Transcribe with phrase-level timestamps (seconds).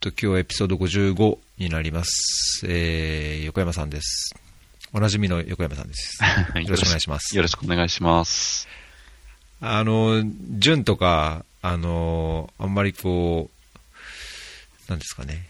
[0.00, 2.64] と、今日はエピソード55になります。
[2.68, 4.32] えー、横山さんです。
[4.92, 6.22] おなじみの横山さんです。
[6.54, 7.36] よろしくお願いします。
[7.36, 8.68] よろしくお願いします。
[9.60, 10.22] あの、
[10.56, 15.48] 順とか、あの、あんまりこう、なんですかね、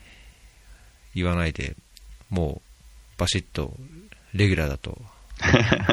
[1.14, 1.76] 言わないで、
[2.30, 3.76] もう、バシッと、
[4.32, 4.98] レギュラーだと、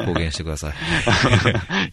[0.06, 0.74] 公言してください。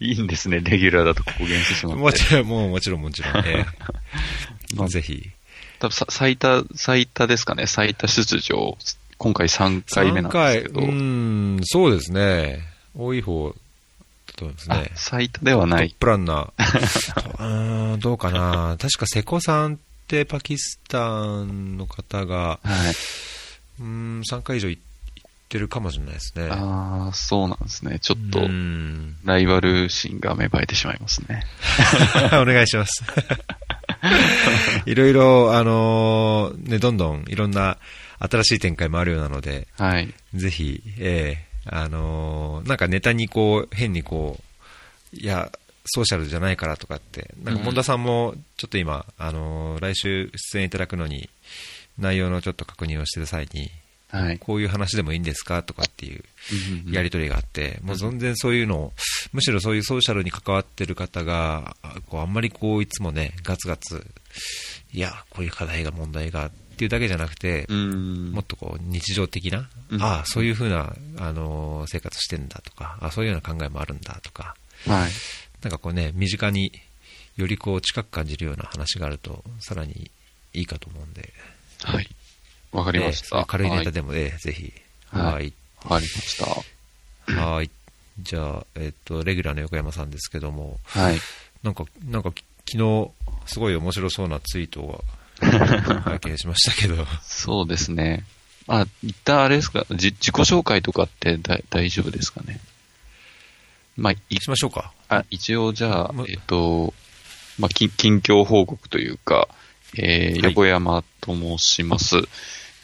[0.00, 2.00] いいんですね、レギュラーだと公言してしまって。
[2.00, 3.66] もちろん、もうもちろんもちろん、え
[4.74, 5.30] まあーぜひ。
[5.84, 8.78] 多分さ最多、最多ですかね、最多出場。
[9.18, 10.80] 今回3回目なんですけど。
[10.80, 12.62] 3回、うーん、そうですね。
[12.96, 14.90] 多い方だと思いますあね。
[14.94, 15.98] 最多ではないトッ。
[15.98, 17.32] プランナー。
[17.32, 18.76] うーん、どうかな。
[18.80, 19.78] 確か瀬古さんっ
[20.08, 22.90] てパキスタンの方が、はい。
[23.80, 26.48] うーん、3回以上行ってるかもしれないですね。
[26.50, 27.98] ああ、そうなんですね。
[28.00, 28.40] ちょっと
[29.24, 31.44] ライバル心が芽生えてしまいますね。
[32.40, 33.04] お願いします。
[34.86, 37.78] いろいろ、あのーね、どんどんいろんな
[38.18, 40.12] 新しい展開もあるようなので、はい。
[40.34, 44.38] ぜひ、ええあのーなんかネタにこう、変にこ
[45.12, 45.50] う、いや、
[45.86, 51.28] ソーシャルじゃないからとかって、なんか、うん本田さんも、ちょっと今、あのー来週出演いただくのに、
[51.98, 53.70] 内容のちょっと確認をしてる際に、
[54.14, 54.38] はい。
[54.38, 56.22] こういう話でもいいんですかとかっていう
[56.88, 58.92] やりとりがあって、もう全然そういうのを、
[59.32, 64.06] むしろそういうソーシャルに関わってる方が、あこうあんまりこう、いつもね、ガツガツ、
[64.92, 68.30] いや、こういう課題が問題がっていうだけじゃなくて、うん。
[68.30, 74.54] もっとこう日常的な、うんああ、そういうふうな、あのー生活してんだとか、あそういうような考えもあるんだとか、
[74.86, 75.10] はい。
[75.62, 76.72] なんかこうね、身近に
[77.36, 80.10] よりこう近く感じるような話があると、さらに
[80.52, 81.32] いいかと思うんで、
[81.82, 82.08] はい。
[82.74, 83.40] わかりましえた。
[83.40, 83.90] え軽いネタで。
[83.92, 84.72] でも、ええぜひ、
[85.10, 85.52] はいはい。
[85.84, 86.38] わかりまし
[87.26, 87.32] た。
[87.40, 87.70] はい。
[88.20, 91.18] じゃあ、えっと、レギュラーの横山さんですけども、はい。
[91.62, 93.10] なんか、なんか、き昨日、
[93.46, 95.04] すごい面白そうなツイートを
[95.40, 98.24] 拝見しましたけど、そうですね。
[98.66, 102.60] あ、一旦あれですか、じ自己紹介とかってだ大丈夫ですかね。
[103.96, 104.92] まあ、いしましょうか。
[105.08, 106.94] あ一応じゃあま、えっと、
[107.58, 109.48] まあ、近近況報告というか、
[109.96, 112.16] えーはい横山と申します。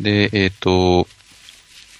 [0.01, 1.07] で、えっ、と、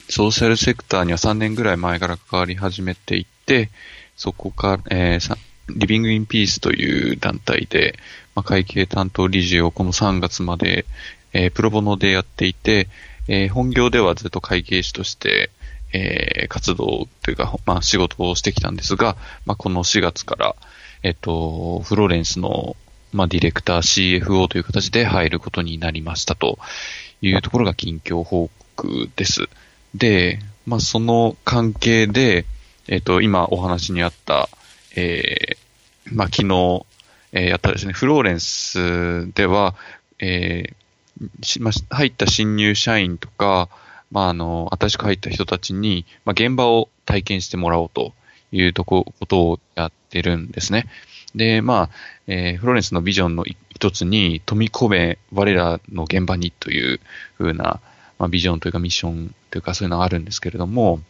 [0.09, 3.71] ソーシャルセクターには3年ぐらい前から関わり始めていて、
[4.17, 5.37] そこから、えー
[5.73, 7.97] リビングインピースという団体で、
[8.35, 10.85] まあ、会計担当理事をこの3月まで、
[11.33, 12.89] えープロボノでやっていて、
[13.29, 15.51] えー本業ではずっと会計士として、
[15.93, 20.57] えー活動というか、まあ、仕事をしてきたんですが、まあ、この4月から、
[21.03, 22.77] えっと、フローレンスの、
[23.13, 26.59] まあ、ディレクター CFO という形で入ることになりましたと。
[27.23, 29.49] いうところが近況報告です。
[29.95, 32.47] で、まあ、その関係で、
[32.89, 34.49] えっと、今お話にあった、
[34.97, 35.57] えー
[36.13, 36.87] まあ、昨日、
[37.33, 39.75] えーやったですね、フローレンスでは、
[40.19, 43.69] えーまあ、入った新入社員とか、
[44.11, 48.13] まあ、あの、新しく入った人たちに、まあ、現場を体験してもらおうと
[48.53, 50.87] いうとこ、ことをやってるんですね。
[51.35, 51.91] で、まあ、
[52.27, 53.45] えーフローレンスのビジョンの
[53.81, 57.01] 一つに、飛び込め我らの現場にという
[57.39, 57.81] ふうな、
[58.19, 61.01] まあ、ビジョンというかミッションというかそういうのがあるんですけれども、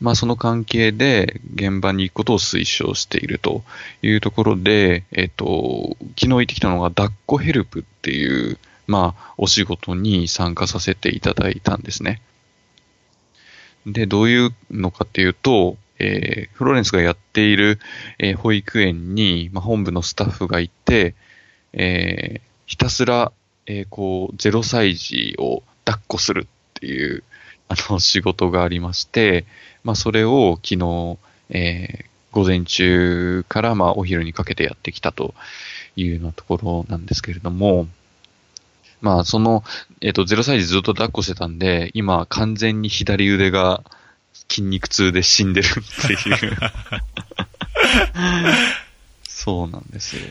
[0.00, 3.62] まあその関係で現場に行くことを推奨していると
[4.02, 8.58] いうところで、えっ、と、昨日行ってきたのが抱っこヘルプっていう、
[8.88, 12.20] まあお仕事に参加させていただいたんですね。
[13.86, 17.78] で、どういうのかっていうと、えーフローレンスがやっている、
[18.18, 21.14] えー保育園に、まあ、本部のスタッフがいて、
[21.76, 23.30] えーひたすら、
[23.66, 27.22] えーこう、0歳児を抱っこするっていう、
[27.68, 29.46] あの、仕事がありまして、
[29.84, 31.18] まあ、それを昨日、
[31.50, 35.34] えー午前中から、まあ、お昼にかけてやってきたと
[35.96, 37.88] いうようなところなんですけれども、
[39.00, 39.64] まあ、その、
[40.02, 43.82] えっ、と、0歳児ずっと抱っこしてたんで、今、完全に左腕が
[44.50, 46.56] 筋肉痛で死んでるっていう。
[49.26, 50.22] そうなんですよ。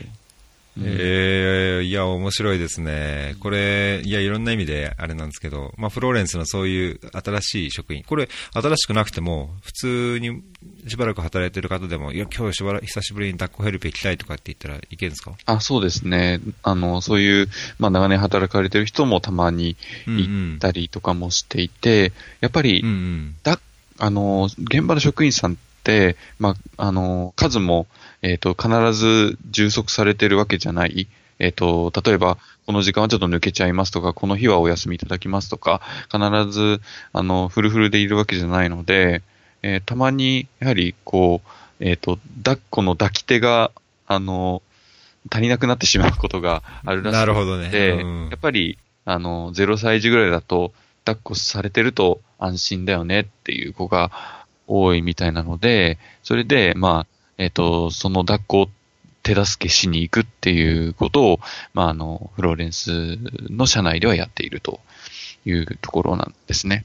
[0.78, 3.36] えー、いや、面白いですね。
[3.40, 10.42] これ、いや、いろんな意味であれなんですけど、まあ、フローレンスのそういう新しい職員、これ、新しくなくても、普通に
[10.88, 15.32] しばらく働いてる方でも、いや、今日しばら久しぶりに抱っこヘルプ行きたいとかって言ったらいけるんですか？
[15.46, 16.40] あ、そうですね。
[16.62, 17.48] あの、そういう、
[17.78, 23.36] まあ、長年働かれてる人もたまに行ったりとかもしていて、やっぱりうん、うん。
[23.42, 23.60] だ、
[23.98, 27.86] あの、現場の職員さんって、まあ、あの、数も、
[28.22, 31.08] えっ、と、必ず充足されてるわけじゃない。
[31.38, 35.80] えっ、と、例えば、この時間はちょっと抜けちゃいますとか、この日はお休みいただきますとか、
[36.10, 36.18] 必
[36.50, 36.80] ず、
[37.12, 39.22] あの、フルフルでいるわけじゃないので、
[39.62, 43.70] えーたまに、やはり、こう、えっ、と、抱っこの抱き手が、
[44.06, 44.62] あの、
[45.30, 50.72] 足りなくなってしまうことがあるらしいなるほどねで、うんやっぱり、あの、0歳児ぐらいだと、
[51.04, 54.10] 抱っこされてると安心だよねっていう子が
[54.66, 58.68] 多いみたいなので、それで、まあ、えっ、と、その抱っこを
[59.22, 61.40] 手助けしに行くっていうことを、
[61.74, 63.18] まあ、あの、フローレンス
[63.50, 64.80] の社内ではやっていると
[65.44, 66.84] いうところなんですね。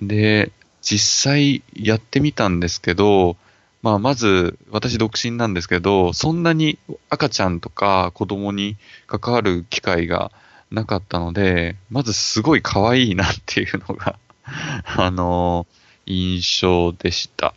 [0.00, 3.36] で、実際やってみたんですけど、
[3.82, 6.78] まあ、まず、私独身なんですけど、そんなに
[7.10, 8.76] 赤ちゃんとか子供に
[9.06, 10.30] 関わる機会が
[10.70, 14.18] なかったので、まずすごい可愛いなっていうのが
[14.84, 15.66] あの、
[16.06, 17.54] 印象でした。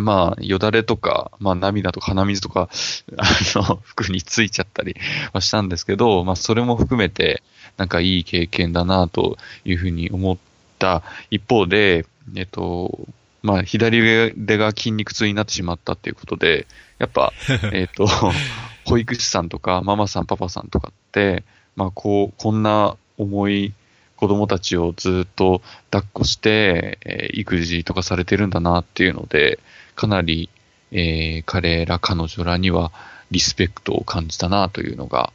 [0.00, 2.68] まあ、よだれとか、まあ涙とか鼻水とか、
[3.18, 3.24] あ
[3.54, 4.96] の、服についちゃったり
[5.32, 7.42] はしたんですけど、まあそれも含めて、
[7.76, 10.36] なんかいい経験だなというふうに思っ
[10.78, 13.06] た一方で、えっと、
[13.42, 16.66] まあ左腕が筋肉痛になってしまったっていうことで、
[16.98, 17.32] やっぱ、
[17.72, 18.06] えっと、
[18.86, 21.44] 保育士さんとかママさんパパさんとかって、
[21.76, 23.74] まあこう、こんな重い
[24.16, 29.58] 子供たちをずっと抱っこして、えー、育児とかされてるんだなっていうので、
[29.94, 30.50] かなり、
[30.90, 32.92] えー、彼ら彼女らには
[33.30, 35.32] リスペクトを感じたなというのが、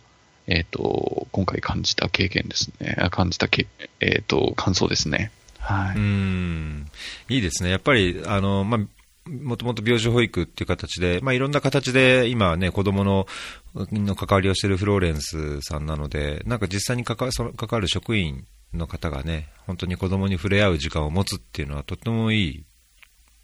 [0.48, 2.96] えっ、ー、と、今回感じた経験ですね。
[3.12, 3.68] 感じたけ、
[4.00, 5.32] えっ、ー、と、感想ですね。
[5.60, 5.98] はい。
[5.98, 6.88] うん。
[7.28, 7.70] いいですね。
[7.70, 8.80] やっぱり、あの、まあ、
[9.30, 13.28] もともと病児保育っていう形で、まあ、いろんな形で今ね、子供の
[13.76, 22.64] の関わりをしているフローレンスさんなので、なんか実際に関わその関わる職員の方がね、本当に子供に触れ合う時間を持つっていうのはとってもいい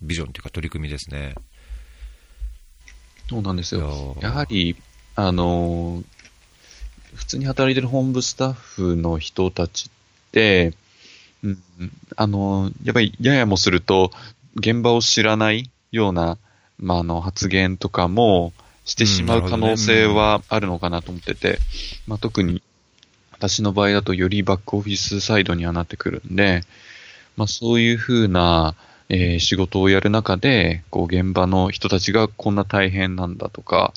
[0.04, 1.36] ビジョンというか取り組みですね。
[3.30, 4.18] そうなんですよ。
[4.22, 4.76] やはり、
[5.16, 6.04] あの、
[7.16, 10.74] 普通に働いてる本部スタッフの人たちって、
[11.44, 11.60] うん、
[12.16, 14.12] あの、やっぱりややもすると、
[14.56, 16.38] 現場を知らないような、
[16.80, 18.54] まあ、あの、発言とかも
[18.86, 22.62] してしまう可能性はあるのかなと思ってて、うんねうん、まあ、特に
[23.32, 26.62] 私の場合だとよりバックオフィスサイドにはなってくるんで、
[27.36, 28.76] まあ、そういうふうな、
[29.16, 33.94] えー、仕事をやる中で、こう、現場の人たちがこんな大変なんだとか、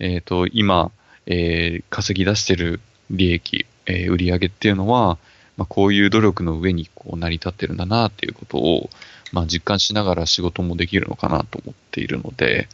[0.00, 0.90] えっ、ー、と、今、
[1.26, 5.18] えー、稼ぎ出してる利益、えー、売上っていうのは、
[5.56, 8.90] まあ、こういう努力の上にこう成り立ってるんだなっていうことを、
[9.32, 12.68] まあ、実感しながら仕事もできるのかなと思っているので、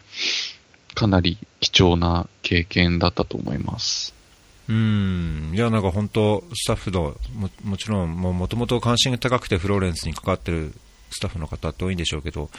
[0.94, 4.14] かなり貴重な経験だったと思います。
[4.68, 10.72] うん、いや、なんか本当、スタッフの、ももちろん、もともと関心が高くてフローレンスに関わってる
[11.12, 12.50] スタッフの方って多いんでしょうけど、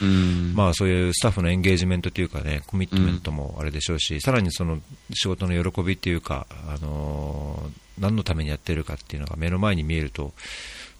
[0.54, 4.78] まあそういうスタッフのエンゲージメントというかね、コミットメントもあれでしょうし、さらにその
[5.12, 10.32] 仕事の喜びっていうか、あのー、何のためにやってるかっていうのが目の前に見えると、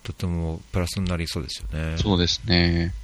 [0.02, 1.96] とてもプラスになりそうですよね。
[1.98, 2.94] そうですね。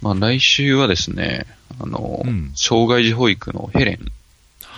[0.00, 1.46] まあ来週はですね、
[1.80, 4.12] あの、うん、障害児保育のヘレン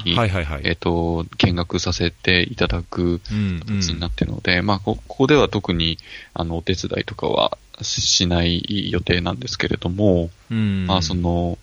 [0.04, 5.98] に、はいはいはい、えっ、ー、と、見学させていただく形になっているので、うんうん、まあこ、ここでは特に、
[6.34, 11.58] あの、お手伝いとかはしない予定なんですけれども、うん、まあその、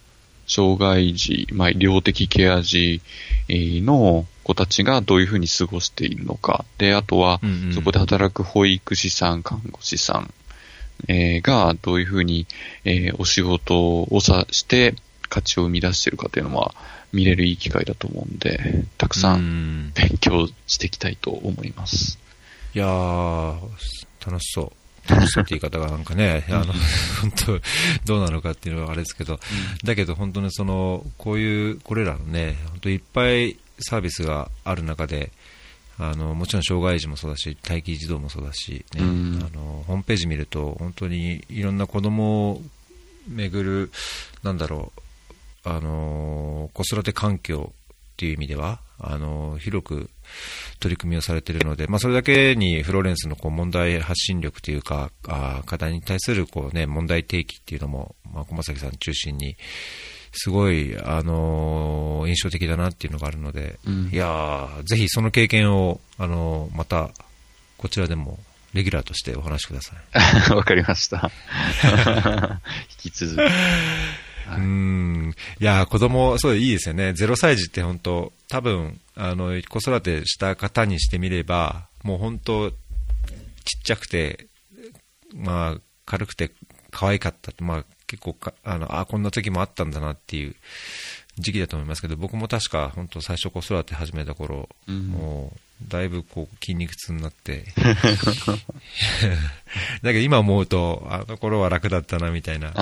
[0.48, 3.02] 障害児、まあ、医療的ケア児
[3.50, 6.64] の子たちがどういうふうに過ごしているのか。
[6.78, 7.42] で、あとは、
[7.74, 10.34] そこで働く保育士さん、看護師さん、
[11.08, 12.48] えー、がどういうふうに、
[12.86, 14.96] えー、お仕事をさして
[15.30, 16.74] 価値を生み出しているかというのは
[17.14, 22.20] 見れるいい機会だと思うんで、たくさん勉強していきたいと思います。
[22.74, 23.60] いやー、
[24.26, 24.87] 楽しそう。
[25.08, 26.66] 楽しそうって言い方がなんかね、あの、
[27.22, 27.60] 本当、
[28.06, 29.40] どうなのかっていうのはあれですけど、
[29.84, 35.32] だけど本当にその、こういう、これらのね、本当いっぱいサービスがある中で、
[36.00, 42.62] あのもちろん障害児もそうだし、待機児童もそうだし、ね、あのホームページ見ると、本当にいろんな子供を
[43.28, 43.92] めぐる、
[44.44, 44.92] なんだろ
[45.66, 47.76] う、あの子育て環境っ
[48.16, 50.10] ていう意味では、あの広く
[50.80, 59.56] 取り組みをされているので、まあ、それだけにフローレンスのこう問題発信力というか、あ課題に対するこう、ね、問題提起っていうのも、まあ、駒崎さん中心に、
[60.34, 67.10] すごい、あのー、印象的だなっていうのがあるので、うん、いやぜひその経験を、あのー、また、
[67.78, 68.40] こちらでも、
[68.74, 69.96] レギュラーとしてお話しくださ
[70.50, 70.54] い。
[70.54, 71.32] わかりました。
[73.04, 73.40] 引き続き。
[74.56, 75.34] うん。
[75.60, 77.10] いや、子供、そういいですよね。
[77.10, 82.78] 0歳児って本当、多分、あの、子育てした方にしてみれば、もう本当、ちっ
[83.84, 84.48] ちゃくて、
[85.36, 86.52] まあ、軽くて
[86.92, 87.52] 可愛かった。
[87.64, 90.56] まあ、結構か、あの、あ、こんな時もあったんだなっていう
[91.38, 97.66] 時期だと思いますけど、僕も確か、本当最初子育て始めた頃、うん、もう、だいぶこう筋肉痛になって
[100.02, 102.74] だけど今思うと、あの頃は楽だったなみたいな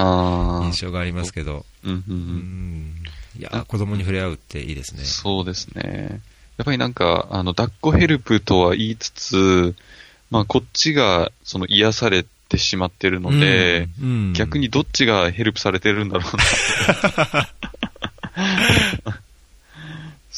[0.64, 2.94] 印象がありますけど、うんうんうん、
[3.38, 5.04] いや子供に触れ合うっていいですね。
[5.04, 6.22] そうですね。
[6.58, 9.76] やっぱりなんか、あの、抱っこヘルプとは言いつつ、
[10.32, 17.50] まあ、こっちが、その、癒されてしまってるので、うんうん逆にどっちがヘルプされてるんだろうな。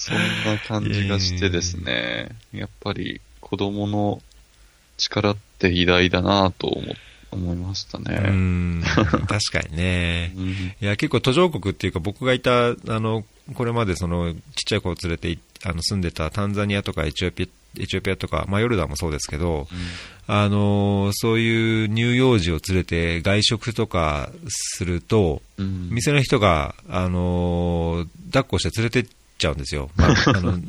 [0.07, 0.17] そん
[0.53, 4.21] な感じがしてですね、やっぱり子供の
[4.97, 6.93] 力って偉大だなと思
[7.29, 8.15] 思いましたうね。
[8.31, 8.81] ん、
[9.27, 10.31] 確かにね。
[10.37, 10.47] うん。
[10.49, 19.67] いや、結構途上国っていうか僕がいた、あの、これまでその、ちっちゃい子を連れていあの住んでたタンザニアとかエチオピア、エチオピアとか、まあ、ヨルダンもそうですけど、
[20.27, 25.89] あの、そういう乳幼児を連れて外食とかすると、うん。
[25.91, 29.05] 店の人が、あの、抱っこして連れてっ
[29.38, 29.89] ちゃうんですよ。
[29.96, 30.60] まあ、あの、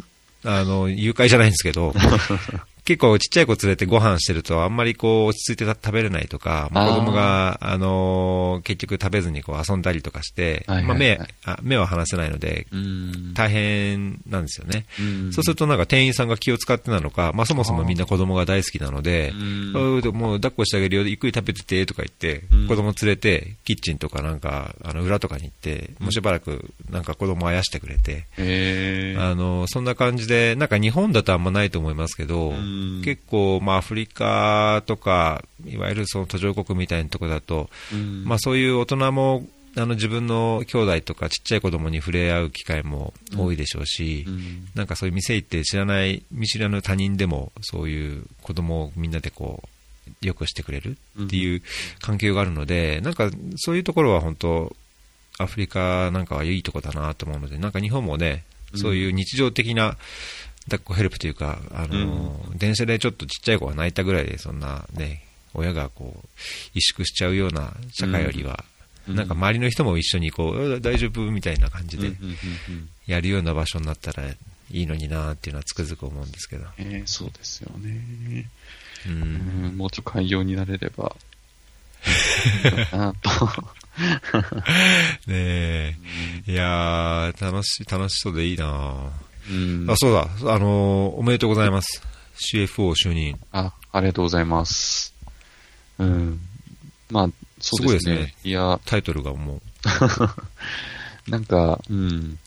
[0.44, 1.94] あの、誘拐じゃないんですけど、
[2.88, 13.34] 結構ちっちゃい子連れてご飯してるとあんまりこう落ち着いて食べれないとか、子供が、あのー結局食べずにこう遊んだりとかして、はいはいまあ目はい、あ目は離せないので、うん。
[13.34, 14.86] 大変なんですよね。
[14.98, 15.32] うん。
[15.34, 22.68] そうするとなんか店員さんが気を使ってなのか、まあそもそもみんな子供が大好きなので、うもう抱っこしてあげるよ、ゆっくり食べててとか言って、うん。
[22.68, 29.30] 子供連れて、キッチンとかなんか、あの裏とかに行って、もうしばらくなんか子供あやしてくれて、えー。
[29.30, 38.24] あの、そんな感じで、なんか日本だとあんまないと思いますけど、うん結構、まあアフリカとか、いわゆるその途上国みたいなところだと、うん。
[38.24, 44.68] まあそういう大人も、あの自分の兄弟とかちっちゃい子供に触れ合う機会も多いでしょうし、うん。
[44.74, 51.62] なんかそういう店行って知らない、見知らぬ他人でも、そういう子供をみんなでこう、よくしてくれるっていう
[52.00, 54.76] 環境があるので、なんかそういうところは本当、
[55.38, 58.44] アフリカなんかはいいとこだなと思うので、なんか日本もね、
[58.74, 59.96] そういう日常的な
[60.68, 66.26] 抱っこヘルプというか、あの、電車でちょっとちっちゃい子が泣いたぐらいで、そんなね、親がこう、
[66.76, 74.36] 萎縮しちゃうような社会よりは、うんなんか周りの人も一緒にこう、うん大丈夫みたいな感じでうんうんうんうんやるような場所になったらい
[74.70, 76.66] いのになっていうのはつくづく思うんですけど。
[76.76, 78.50] えーそうですよね。
[79.06, 79.08] う。
[79.08, 81.16] うんんもうちょっと寛容になれれば、
[82.92, 83.48] なと。
[85.26, 85.96] ねえ。
[86.46, 89.27] いやー、楽しい、楽しそうでいいなうん
[89.88, 92.02] あ、そうだ、あのーおめでとうございます。
[92.36, 93.38] CFO 就任。
[93.52, 95.14] あ、ありがとうございます。
[95.98, 96.40] うん。
[97.10, 98.10] まあ、そうですね。
[98.10, 99.60] すごいですねいや、タイトルがも
[101.26, 102.38] なんか、うん。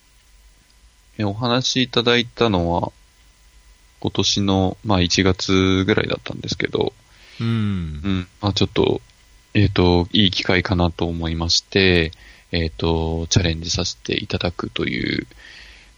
[1.18, 2.92] えお話しいただいたのは、
[4.00, 6.94] 今年の、まあ1月ぐらいだったんですけど、
[7.40, 7.54] う、うんう。
[8.10, 8.28] ん。
[8.42, 9.02] まあちょっと、
[9.54, 12.12] えっ、と、いい機会かなと思いまして、
[12.52, 15.28] えっ、と、チャレンジさせていただくという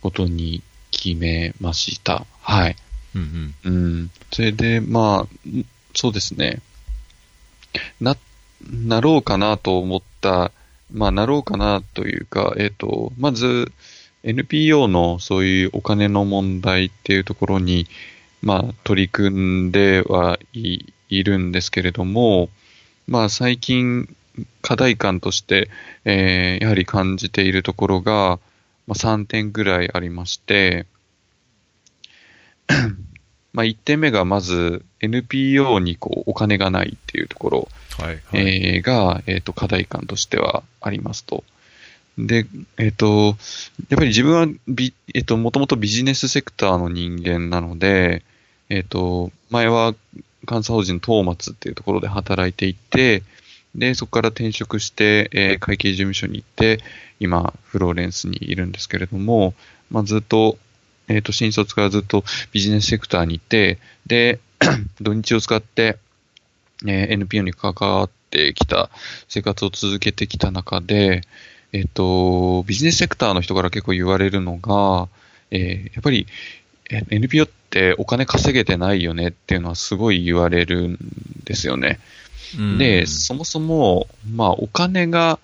[0.01, 0.63] ことに
[0.97, 2.25] 決めました。
[2.41, 2.75] はい。
[3.15, 3.73] うんうん。
[3.73, 4.12] うん。
[4.31, 6.62] それで、まあ、んそうですね。
[8.00, 8.15] な、
[8.69, 10.51] なろうかなと思った、
[10.91, 13.71] まあ、なろうかなというか、えっ、と、まず、
[14.23, 17.88] NPO のそういうお金の問題っていうところに、
[18.41, 22.50] まあ、取り組んではい、いるんですけれども、
[23.07, 24.15] まあ、最近、
[24.62, 25.69] 課題感として、
[26.05, 28.39] えーやはり感じているところが、
[28.88, 30.86] まあ、3点ぐらいありまして、
[33.54, 37.68] まあ、1点目がまず NPO にこうお金がないっていうところ、
[38.00, 38.75] はい、はい。
[38.75, 41.44] えーが、えっ、と、課題感としてはありますと。
[42.18, 42.48] で、
[42.78, 43.38] えっ、と、
[43.90, 48.24] やっぱり自分はビ、えっ、と、もともとビジネスセクターの人間なので、
[48.70, 49.94] えっ、と、前は
[50.48, 53.24] 監査法人トーマツっていうところで働いていて、
[53.75, 56.80] で、そこから転職して、えー会計事務所に行って、
[57.20, 59.53] 今、フローレンスにいるんですけれども、
[59.89, 60.58] まあ、ずっと、
[61.08, 64.39] えっ、と、新卒からずっとビジネスセクターにいて、で、
[65.01, 65.98] 土日を使って、
[66.86, 68.89] えー NPO に関わってきた
[69.27, 71.22] 生活を続けてきた中で、
[71.72, 75.08] えっ、と、ビジネスセクターの人から結構言われるのが、
[75.51, 76.27] えーやっぱり、
[76.92, 80.98] えー NPO ってお金稼げてないよねっていうのはすごい言われるん
[81.44, 82.00] ですよね。
[82.77, 85.39] で、そもそも、まあ、お金が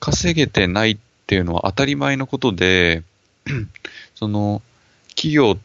[0.00, 3.02] 稼げてないっていうのは当たり前のことで、
[4.14, 4.62] その、
[5.08, 5.58] 企業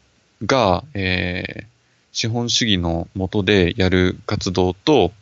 [0.44, 1.78] が、えー
[2.10, 5.12] 資本主義の下でやる活動と、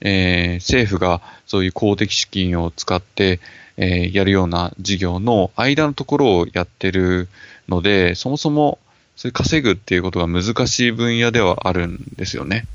[0.00, 3.38] えー政府がそういう公的資金を使って、
[3.76, 7.28] えーやるような事業の間のところをやってる
[7.68, 8.80] ので、そもそも、
[9.14, 12.66] そういう稼ぐっていうことが難しい分野ではあるんですよね。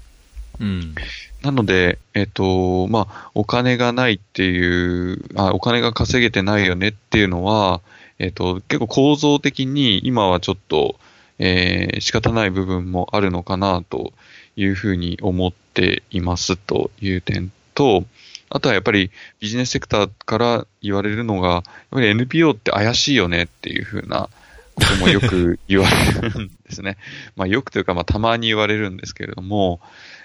[0.60, 0.96] うん。
[1.42, 7.82] なので、えっ、と、まあ、お金がないっていうあ、お金が稼げてないよねっていうのは、
[8.20, 10.96] えっ、と、結構構造的に今はちょっと、
[11.38, 14.14] えー仕方ない部分もあるのかなと
[14.56, 18.06] いうふうに思っていますという点と、
[18.50, 24.30] あとはやっぱりビジネスセクターから言われるのが、やっぱり NPO って怪しいよねっていうふうな
[24.76, 26.98] こともよく言われるんですね。
[27.36, 29.80] まあよくというか、まあたまに言われるんですけれども、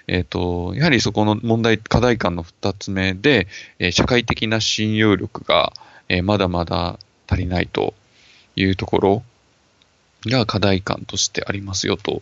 [0.07, 3.47] えっ、と、やはりそこの問題、課題感の二つ目で、
[3.79, 5.73] えー社会的な信用力が、
[6.09, 7.93] えーまだまだ足りないと
[8.55, 9.23] いうところ
[10.25, 12.21] が課題感としてありますよと。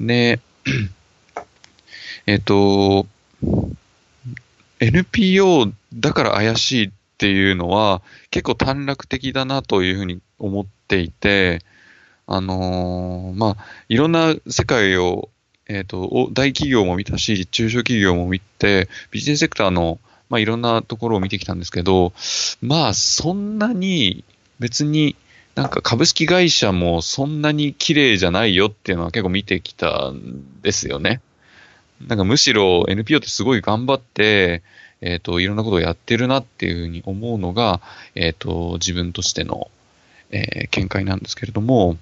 [0.00, 0.40] で、
[2.26, 3.06] えっ、と、
[4.80, 11.60] NPO だから怪しいっていうのは結構短絡的だなというふうに思っていて、
[12.26, 15.30] あのーまあ、いろんな世界を、
[15.68, 22.12] えっ、と、大企業も見たし、中小企業も見て、ビジネスセクターの、まあ、いろんなところを見てきたんですけど、
[22.62, 24.24] まあ、そんなに
[24.58, 25.16] 別に
[25.54, 31.20] なんか株式会社もそんなに綺麗じゃないよっていうのは結構見てきたんですよね。
[32.06, 34.62] なんかむしろ NPO ってすごい頑張って、
[35.00, 37.80] えっ、と、いろんなことをやってるなっていうふうに思うのが、
[38.14, 39.68] えっ、と、自分としての、
[40.30, 41.96] えー見解なんですけれども、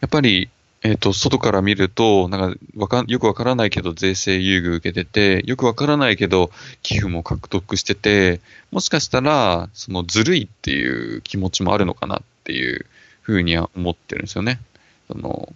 [0.00, 0.50] やっぱり、
[0.82, 12.86] えっ、と、外から見ると、なんかわか、よくわからないけど税制優遇受けてて、よくわからないけど寄付も獲得してて、もしかしたら、そのずるいっていう気持ちもあるのかなっていう
[13.22, 14.60] ふうには思ってるんですよね。
[15.08, 15.52] その、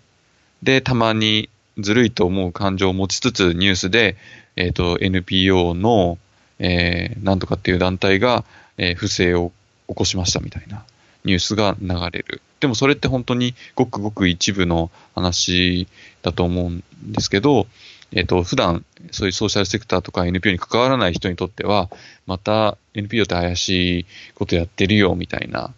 [0.62, 1.48] で、たまに
[1.78, 4.16] ずるいと思う感情を持ちつつニュースで、
[4.56, 6.18] えっ、と、NPO の、
[6.58, 8.44] えー、なんとかっていう団体が、
[8.76, 9.52] えー不正を
[9.88, 10.84] 起こしましたみたいな
[11.24, 12.42] ニュースが流れる。
[12.60, 15.88] でもそれって本当にごくごく一部の話
[16.22, 17.66] だと思うんですけど、
[18.12, 21.90] えっ、と、普段そういうソーシャルセクターとか NPO に関わらない人にとっては、
[22.26, 25.72] また NPO って怪しいことやってるよみたいな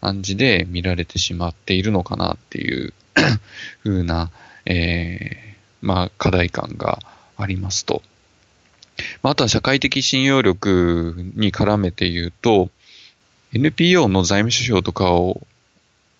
[0.00, 2.92] 感じで見られてしまっているのかなっていう
[3.82, 4.30] 風な、
[4.66, 7.00] えーまあ、課題感が
[7.36, 8.02] ありますと。
[9.22, 12.70] まあ、あとは社会的信用力に絡めて言うと、
[13.54, 15.46] NPO の財務指標とかを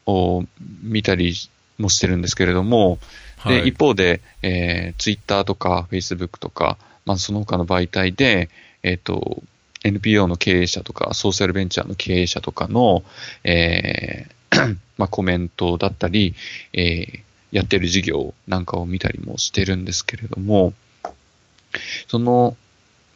[0.06, 0.44] を
[0.82, 1.34] 見たり
[1.78, 2.98] もしてるんですけれども、
[3.46, 3.68] で、はい。
[3.68, 6.76] 一方で、えー、Twitter とか Facebook とか、
[7.06, 8.50] まあ、その他の媒体で、
[8.82, 9.42] えっ、と、
[9.82, 13.02] NPO の経営者とか、ソーシャルベンチャーの経営者とかの、
[13.44, 16.34] えー まあ、コメントだったり、
[16.74, 17.20] えー
[17.54, 20.74] やってる事業なんかを見たりもしてるんですけれども、
[22.08, 22.56] その、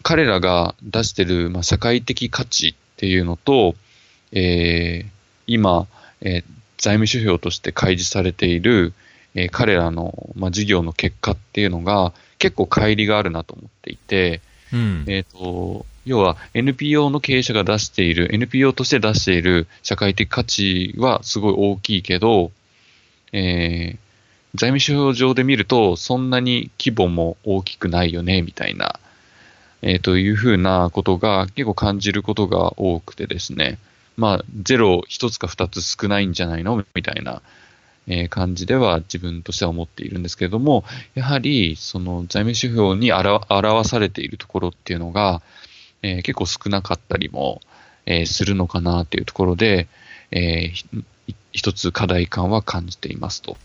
[0.05, 3.75] 彼らが出してる、まあ、社会的価値っていうのと、
[4.33, 5.09] えー
[5.47, 5.87] 今、
[6.21, 6.45] えー
[6.79, 8.93] 財務指標として開示されている、
[9.35, 14.41] えー彼らの、まあ、事業の結果っていうのが結構乖離があるなと思っていて、
[14.73, 15.05] うん。
[15.09, 22.53] えっ、と、要は NPO の経営者が出している、NPO として出している社会的価値はすごい大きいけど、
[23.33, 23.99] えー
[24.55, 28.99] 財務指標上で見るとそんなに規模も大きくないよね、みたいな、
[29.83, 33.79] えーというふうなことが結構感じることが多くてですね、
[34.19, 36.85] まあ、ゼロ一つか二つ少ないんじゃないの？
[36.95, 37.41] みたいな、
[38.09, 45.41] えー感じでは自分としては思っているんですけれども、やはり、その財務指標に表表されているところっていうのが、
[46.03, 47.61] えー結構少なかったりも、
[48.07, 49.89] えーするのかなっていうところで、
[50.33, 51.05] えー
[51.53, 53.57] 一つ課題感は感じていますと。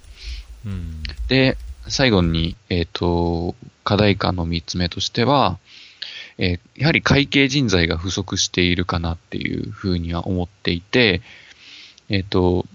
[0.65, 1.03] うん。
[1.27, 5.57] で、最後に、えっ、と、課題感の三つ目としては、
[6.37, 11.21] えーやはり会計人材が不足しているかなっていうふうには思っていて、
[12.09, 12.65] えっ、と、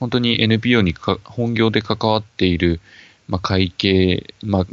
[0.00, 2.80] 本当に NPO にか本業で関わっている、
[3.28, 4.66] まあ、会計、まあ、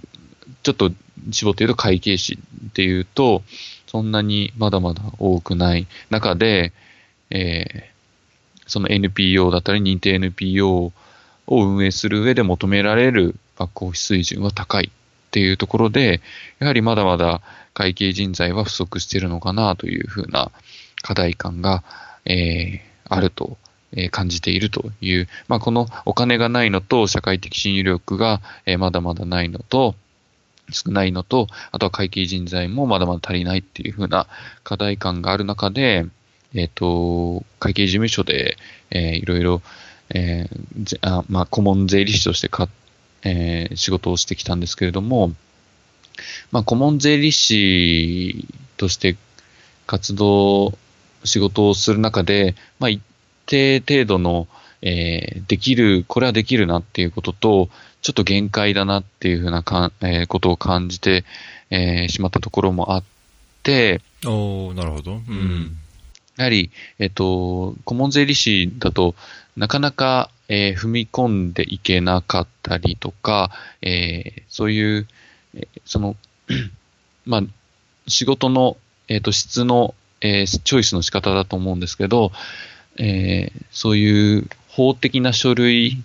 [0.63, 0.91] ちょっと
[1.31, 3.43] 絞って言うと会計士っていうと、
[3.87, 6.73] そんなにまだまだ多くない中で、
[7.29, 7.93] えー
[8.65, 10.93] その NPO だったり認定 NPO を
[11.47, 16.21] 運営する上で求められるバックオフィス水準は高いっていうところで、
[16.59, 17.41] やはりまだまだ
[17.73, 20.51] 会計人材は不足しているのかなというふうな
[21.01, 21.83] 課題感が、
[22.25, 23.57] えーあると、
[23.91, 29.95] えー感じているという、まあ、このお金がないのと社会的信用力が、えーまだまだないのと、
[30.71, 34.27] 少ないのと、あとは会計人材もまだまだ足りないっていうふうな
[34.63, 36.05] 課題感がある中で、
[36.53, 38.57] えっ、と、会計事務所で、
[38.91, 39.61] えーいろいろ、
[40.13, 42.69] えーあまあ、顧問税理士としてか、
[43.23, 45.33] えー仕事をしてきたんですけれども、
[46.51, 48.47] まあ、顧問税理士
[48.77, 49.15] として
[49.85, 50.77] 活動、
[51.23, 53.01] 仕事をする中で、まあ、一
[53.45, 54.47] 定程度の、
[54.81, 57.69] えーできる、これはできるなっていうことと、
[58.01, 61.23] ちょっと限界だなっていうふうなかん、えーことを感じて、
[61.69, 63.03] えーしまったところもあっ
[63.63, 65.13] て、おーなるほど。
[65.13, 65.77] うん。
[66.37, 69.15] やはり、えっと、顧問税理士だと
[69.55, 75.07] なかなか、えー踏み込んでいけなかったりとか、えーそういう、
[75.55, 76.15] えその、
[77.25, 77.43] まあ、
[78.07, 82.31] 仕事の、えっと質の、えーチョイスの仕方だと思うんですけど、
[82.97, 86.03] えーそういう法的な書類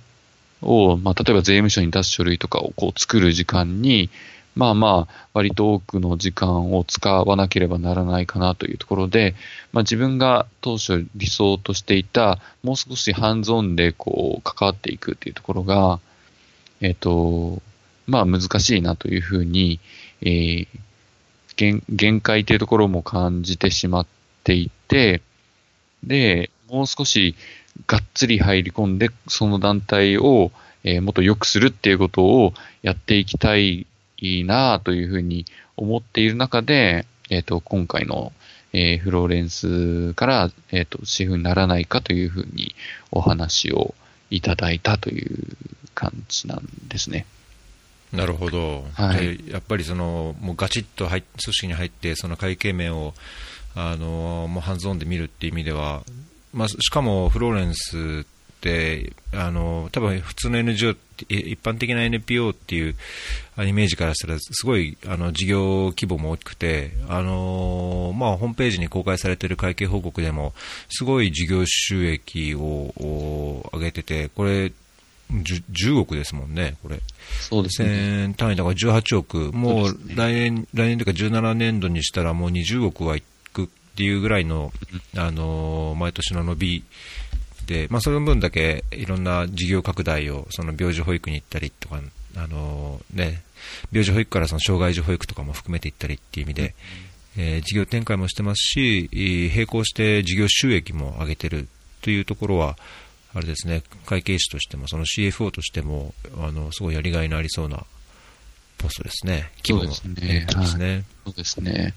[0.63, 4.11] を、まあ、例えば税務署に出す書類とかをこう作る時間に、
[4.55, 9.35] まあまあ、割と多くの時間を使わなければならないかなというところで、
[9.73, 16.01] まあ自分が当初理想としていた、もう少しハンズオンでこう関わっていくっていうところが、
[16.81, 17.63] えっ、と、
[18.09, 19.79] まあ難しいなというふうに、
[20.23, 20.67] えー、
[21.57, 24.07] 限限界というところも感じてしまっ
[24.43, 25.23] ていて、
[26.03, 27.37] で、もう少し
[27.87, 30.51] がっつり入り込んで、その団体を、
[30.85, 33.87] えー、もっと良くするっていうことをやっていきたい
[34.21, 35.45] なというふうに
[35.77, 38.33] 思っている中で、えっ、ー、と、今回の、
[38.73, 42.75] えー、フローレンスから、えっ、ー、と、シェフにならないかというふうに
[43.11, 43.95] お話を
[44.31, 45.57] いただいたという
[45.95, 47.27] 感じなんですね。
[48.13, 53.15] なるほど、はい、やっぱりそのもうガチッと入組織に入って、その会計面を
[53.75, 56.03] あのもうハンズオンで見るっていう意味では、
[56.53, 58.25] まあ、しかもフローレンス
[58.59, 60.97] ってあの多分普通の NGO
[61.29, 62.95] 一般的な NPO っていう
[63.59, 70.55] イメージからしたらすごいあの事業規模も大きくてあの、まあ、ホームページに公開されている会計報告でも
[70.89, 74.73] すごい事業収益を上げててこれ
[75.31, 77.01] 10, 10, 億ですもんね、これ。
[77.41, 78.35] そうですね。
[78.37, 84.73] 単位だから18億、もう来年、ね、来年というか17年度にしたらもう20億はいくっていうぐらいの、
[85.17, 86.85] あの毎年の伸び
[87.67, 92.01] で、まあ、その分だけいろんな事業拡大をその病児保育に行ったりとか、
[92.37, 93.43] あのね、
[93.93, 96.75] 病児保育からその障害児保育とかも含めていったりっていう意味で、
[97.37, 99.11] えー、事業展開もしてますし、
[99.55, 101.69] 並行して事業収益も上げてる
[102.01, 102.77] というところは、
[103.35, 107.85] あれですね、会計士としても、その CFO としても、あの、すごいやりがいのありそうな
[108.79, 109.51] ポストですね。
[109.67, 110.47] 規模のですね。
[110.47, 111.05] ですね。
[111.25, 111.95] そうですね。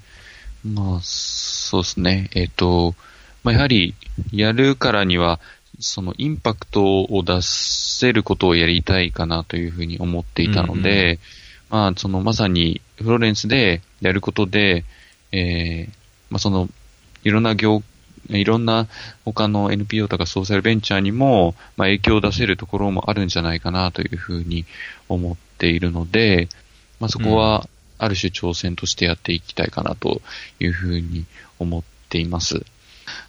[0.65, 2.29] まあ、そうですね。
[2.33, 2.95] えっ、ー、と、
[3.43, 3.95] まあ、やはり、
[4.31, 5.39] やるからには、
[5.79, 11.17] そのインパクトを出せることをやりたいかなというふうに思っていたので、うんうん、
[11.69, 14.85] まあ、そのまさにフローレンスでやることで、
[15.31, 15.93] えー、
[16.29, 16.69] まあ、その、
[17.23, 17.81] いろんな業、
[18.37, 18.87] いろんな
[19.25, 24.65] 他の NPO とかソーシャルベンチャーにも、まあ、影響を出せるところもあるんじゃないかなというふうに
[25.09, 26.47] 思っているので、
[26.99, 27.67] まあ、そこは
[27.97, 30.21] ある種挑戦としてやっていきたいかなと
[30.59, 31.25] いうふうに
[31.59, 32.65] 思っています。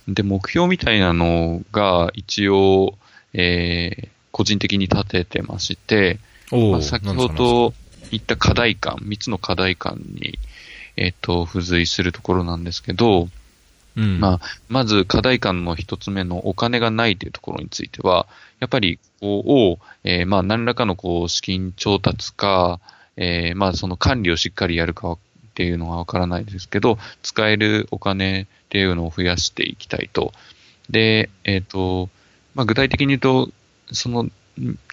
[0.08, 2.96] で、目標みたいなのが一応、
[3.34, 6.18] えー、個人的に立ててまして、
[6.50, 7.72] まあ、先ほど
[8.10, 10.38] 言った課題感、3つの課題感に、
[10.96, 13.28] えっ、ー、と、付随するところなんですけど、
[13.96, 18.26] うん、まあ、まず課題感の一つ目のお金がないというところについては、
[18.60, 22.80] やっぱり、こう、を、えー、まあ、何らかのこう、資金調達か、
[23.16, 25.18] えー、まあ、その管理をしっかりやるかっ
[25.54, 30.32] ていうのはわからないですけど、使えるお金っていうのを増やしていきたいと。
[30.88, 32.08] で、えっ、ー、と、
[32.54, 33.50] まあ、具体的に言うと、
[33.92, 34.28] その、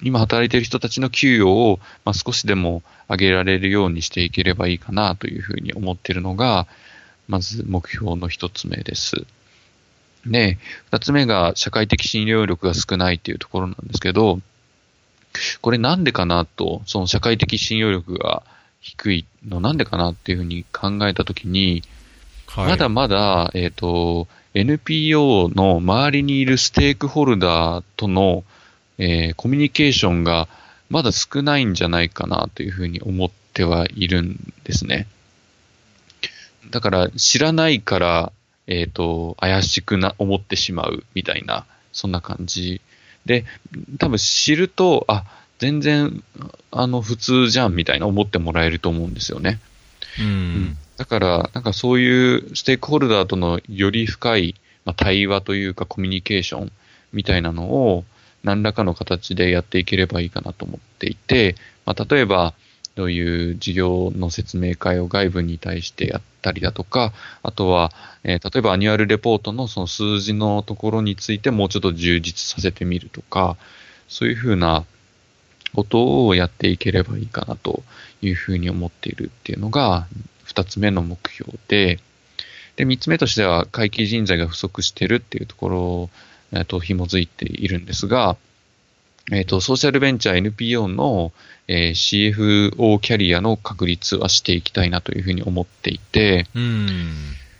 [0.01, 6.67] 今働いている人たちの給与を、まあ、少しでも上げられるようにしていければいいかなというふうに思っているのが、
[7.29, 9.25] まず目標の一つ目です。
[10.25, 10.57] で、
[10.91, 14.41] 二つ目が社会的信用力が少ないっていうところなんですけど、
[15.61, 18.43] これなんでかなと、その社会的信用力が
[18.81, 21.83] 低いのなんでかなっていうふうに考えたときに、
[22.47, 28.43] はい、まだまだ、えっ、ー、と、NPO の周りにいるステークホルダーとの、
[28.97, 30.47] えー、コミュニケーションが
[30.89, 35.07] まだ少ないんじゃないかなというふうに思ってはいるんですね。
[36.69, 38.31] だから知らないから、
[38.67, 42.81] えっ、ー、と、怪しくな、思ってしまうみたいな、そんな感じ。
[43.25, 43.45] で、
[43.97, 45.25] 多分知ると、あ、
[45.57, 46.23] 全然、
[46.71, 49.59] あの、普通じゃんみたいな思ってもらえると思うんですよね。
[50.19, 50.77] うん。
[50.97, 54.55] だから、なんかそういうステークホルダーとのより深い、
[54.85, 56.71] まあ、対話というかコミュニケーション
[57.13, 58.05] みたいなのを
[58.43, 61.55] 何らかの形でやっていければいいかなと思っていて、
[61.85, 62.53] まあ、例えば、
[62.95, 67.91] どういう事業の説明会を外部に対してやったりだとか、あとは、
[68.23, 73.57] えー、例えばアニュアルレポートのその数字のところについてもうちょっと充実させてみるとか、
[74.07, 74.85] そういうふうな
[75.75, 77.83] ことをやっていければいいかなと
[78.21, 80.07] いうふうに思っているっていうのが
[80.43, 81.99] 二つ目の目標で、
[82.75, 86.09] で、三つ目としては会計人材が不足してるっていうところ
[86.51, 88.37] えと紐づいているんですが、
[89.31, 91.31] えっ、と、ソーシャルベンチャー NPO の、
[91.71, 96.47] えー、CFO キャリアの確立はしていきたいなというふうに思っていて、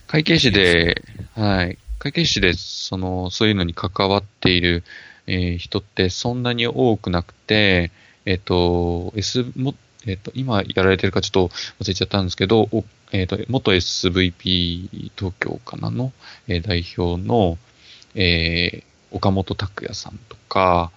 [0.07, 1.03] 会計士で、
[1.35, 4.83] はい、会計士で、その、そういうのに関わっている、
[5.27, 7.91] えー、人ってそんなに多くなくて、
[8.25, 9.75] えっ、ー、と、S も、
[10.07, 12.67] えっ、ー、と、今やられてるかちょっと忘れちゃったんですけど、
[13.11, 16.11] えっ、と、元 SVP 東京かなの、
[16.47, 17.59] え代表の、
[18.15, 20.91] え岡本拓也さんとか、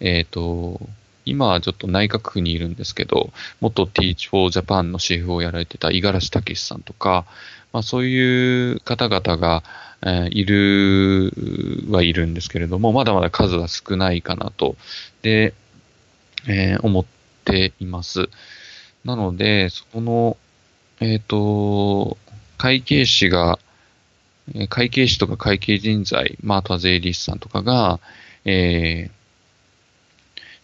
[0.00, 0.80] えっ、と、
[1.28, 7.26] 今はちょっと内閣府にいるんですけど、元 Teach for Japan のシェフをやられてた五十嵐武さんとか、
[7.72, 9.62] まあそういう方々が、
[10.02, 11.32] えーいる
[11.90, 14.76] はいるんですけれども、まだまだ数は少ないかなと、
[15.22, 15.54] で、
[16.46, 17.04] えー思っ
[17.44, 18.28] ています。
[19.04, 20.36] なので、そこの、
[21.00, 22.16] えっ、と、
[22.58, 23.58] 会計士が、
[24.68, 28.00] 会計士とか会計人材、まあ、あとは税理士さんとかが、
[28.44, 29.17] えー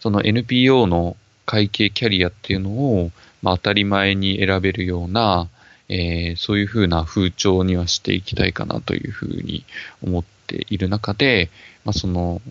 [0.04, 5.48] その NPO の会計キャリアっていうのを、まあ、当たり前に選べるような、
[5.88, 9.64] えーそういうふうな風潮にはしていきたいかなというふうに
[10.02, 11.48] 思っている中で、
[11.86, 12.42] まあ、その、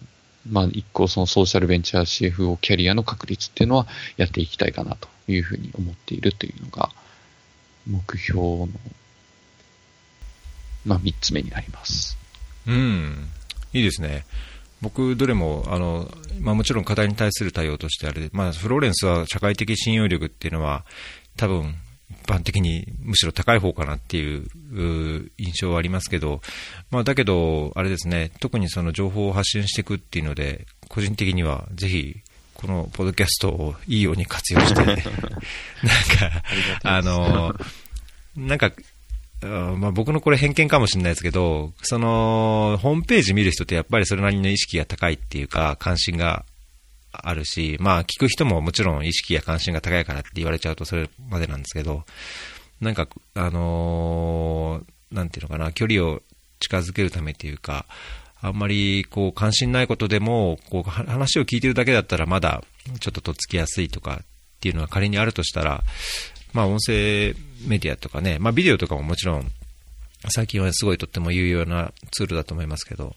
[0.49, 3.85] まあ、一個そのソーシャルベンチャー CFO キャリアの確立っていうのは
[4.17, 6.89] やっていきたいかなというふうに思っているというのが、
[7.85, 8.69] 目標の、
[10.87, 12.17] まあ、三つ目になります。
[12.65, 13.29] うん、
[13.73, 14.25] いいですね。
[14.83, 20.85] 僕、どれも、あの、まあもちろん課題に対する対応としてあれで、まあフローレンスは社会的信用力っていうのは、
[21.37, 21.73] 多分、
[22.11, 26.41] 一般的にむしろ高い方かなっていうう印象はありますけど、
[26.91, 32.17] まあだけど、あれですね、特にその情報を発信していくっていうので、個人的にはぜひ、
[32.53, 35.03] このポッドキャストをいいように活用して、 なんか、
[36.83, 37.55] あの、
[38.35, 38.71] なんか、
[39.45, 46.45] まあ、僕のこれ偏見かもしれないですけど、その、ホームページ見る人ってやっぱりそれなりの意識が高いっていうか、関心が
[47.12, 52.03] あるし、まあ、聞く人ももちろん意識や関心が高いからって言われちゃうとそれまでなんですけど、
[52.82, 56.21] なんか、あのーなんていうのかな、距離を
[56.60, 57.86] 近づけるためっていうか、
[58.41, 62.62] あんまりこう関心ないことでもこう話を聞いてるだけだったらまだ
[62.99, 64.25] ちょっととっつきやすいとかっ
[64.60, 65.84] ていうのが仮にあるとしたら、
[66.53, 67.35] まあ、音声
[67.67, 69.51] メディアとかね、まあ、ビデオとかももちろん
[70.29, 73.15] 最近はすごいとっても有用なツールだと思いますけど、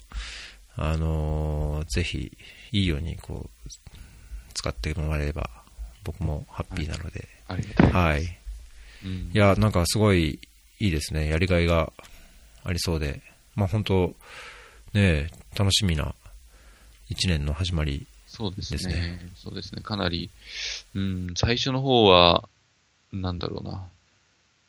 [0.76, 2.36] あのーぜひ
[2.72, 3.68] いいようにこう
[4.54, 5.48] 使ってもらえれば
[6.02, 8.38] 僕もハッピーなので、ありがとうございはい。
[9.04, 10.40] うんいや、なんかすごい
[10.80, 11.28] いいですね。
[11.28, 11.92] やりがいが
[12.64, 13.22] ありそうで。
[13.54, 14.08] まあ本当、
[14.94, 16.14] ねえ楽しみな
[17.08, 18.06] 一年の始まり。
[18.26, 18.78] そうですね。
[18.78, 19.82] ですねそうですね。
[19.82, 20.30] かなり、
[20.94, 22.48] うん、最初の方は、
[23.12, 23.82] なんだろうな。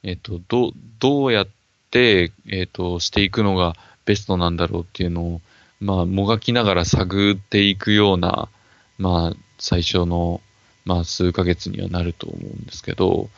[0.04, 1.48] えっ、と、どう、どうやっ
[1.92, 5.42] て、えっ、と、していくのがベストなんだろうっていうのを、
[5.80, 8.50] まあ、もがきながら探っていくような、
[8.98, 10.42] まあ、最初の、
[10.86, 13.30] まあ、数ヶ月にはなると思うんですけど、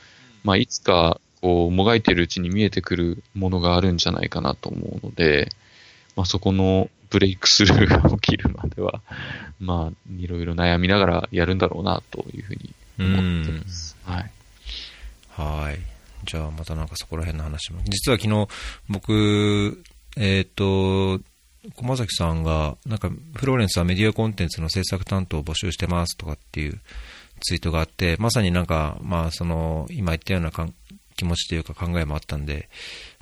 [0.43, 5.49] まあ、いつか、こう、もがいてるうちに見えてくるものがあるんじゃないかなと思うので、
[6.15, 9.01] まあ、そこのブレイクスルーが起きるまでは、
[9.59, 13.97] まあ、いろいろ悩みながらやるんだろうな、というふうに思ってます。
[14.05, 14.31] はい。
[15.39, 15.79] はい。
[16.25, 17.79] じゃあまたなんかそこら辺の話も。
[17.85, 18.47] 実は昨日
[18.89, 19.83] 僕、
[20.17, 21.21] えっ、と、
[21.75, 26.79] 駒崎さんが、なんか、フローレンスはメディアコンテンツの制作担当を募集してますとかっていう
[27.41, 30.73] ツイートがあって、まさになんか、まあ、その、今言ったようなかん
[31.15, 32.69] 気持ちというか考えもあったんで、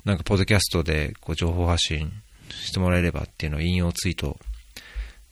[0.04, 2.12] なんか、ポッドキャストでこう情報発信
[2.50, 4.38] してもらえればっていうのを引用ツイート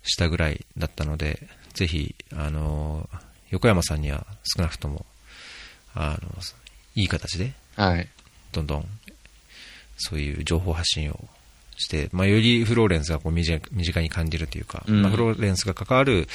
[0.02, 3.08] したぐらいだったので、ぜひ、あの、
[3.50, 5.06] 横山さんには少なくとも、
[5.94, 6.42] あの、
[6.96, 8.08] いい形で、はい。
[8.52, 8.86] どんどん、
[9.96, 11.28] そういう情報発信を
[11.76, 16.26] して、まあ、よりフローレンスがこう身近に感じるというか、うんまあ、フローレンスが関わる、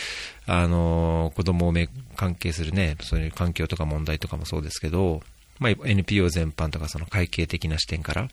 [0.45, 5.21] あの、子供をめ関係するね、そういう環境とか問題とかもそうですけど、
[5.59, 8.29] まあ、NPO 全般とかその会計的な視点から、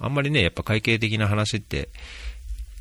[0.00, 1.88] あんまりね、やっぱ会計的な話って、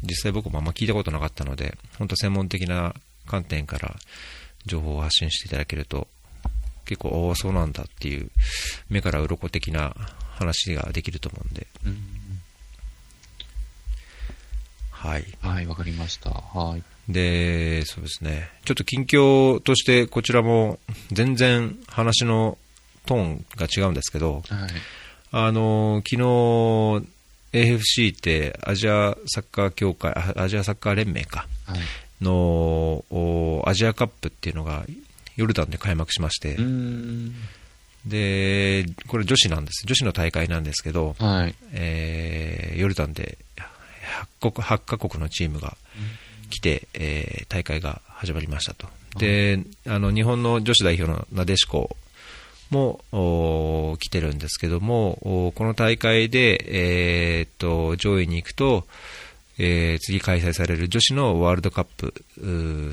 [0.04, 2.94] 実際僕もあんま聞いたことなかったので、本当専門的な
[3.26, 3.96] 観点から
[4.66, 6.08] 情報を発信していただけると、
[6.86, 8.30] 結構、おお、そうなんだっていう、
[8.90, 9.96] 目から鱗的な
[10.36, 12.14] 話ができると思うんで、うん
[15.04, 15.26] はい。
[15.42, 16.30] はい、わかりました。
[16.30, 16.84] はい。
[17.10, 18.50] で、そうですね。
[18.64, 20.80] ちょっと近況として、こちらも
[21.12, 22.58] 全然話の
[23.06, 24.70] トーンが違うんですけど、はい。
[25.32, 27.06] あの、昨日、
[27.52, 31.80] AFC ってアジアサッカー協会、あアジアサッカー連盟か、はい。
[32.22, 34.86] のおアジアカップっていうのが
[35.36, 36.56] ヨルダンで開幕しまして。
[38.06, 39.86] で、これ女子なんです。
[39.86, 41.56] 女子の大会なんですけど、はい。
[41.72, 43.38] えーヨルダンで
[44.42, 45.78] 8国 ,8 カ国のチームが
[46.50, 48.88] 来て、えー大会が始まりましたと。
[49.18, 51.96] で、あの日本の女子代表のなでしこ
[52.72, 58.86] も来てるんですけども、この大会で、えーっと上位に行くと、
[59.58, 62.14] えー次開催される女子のワールドカップ、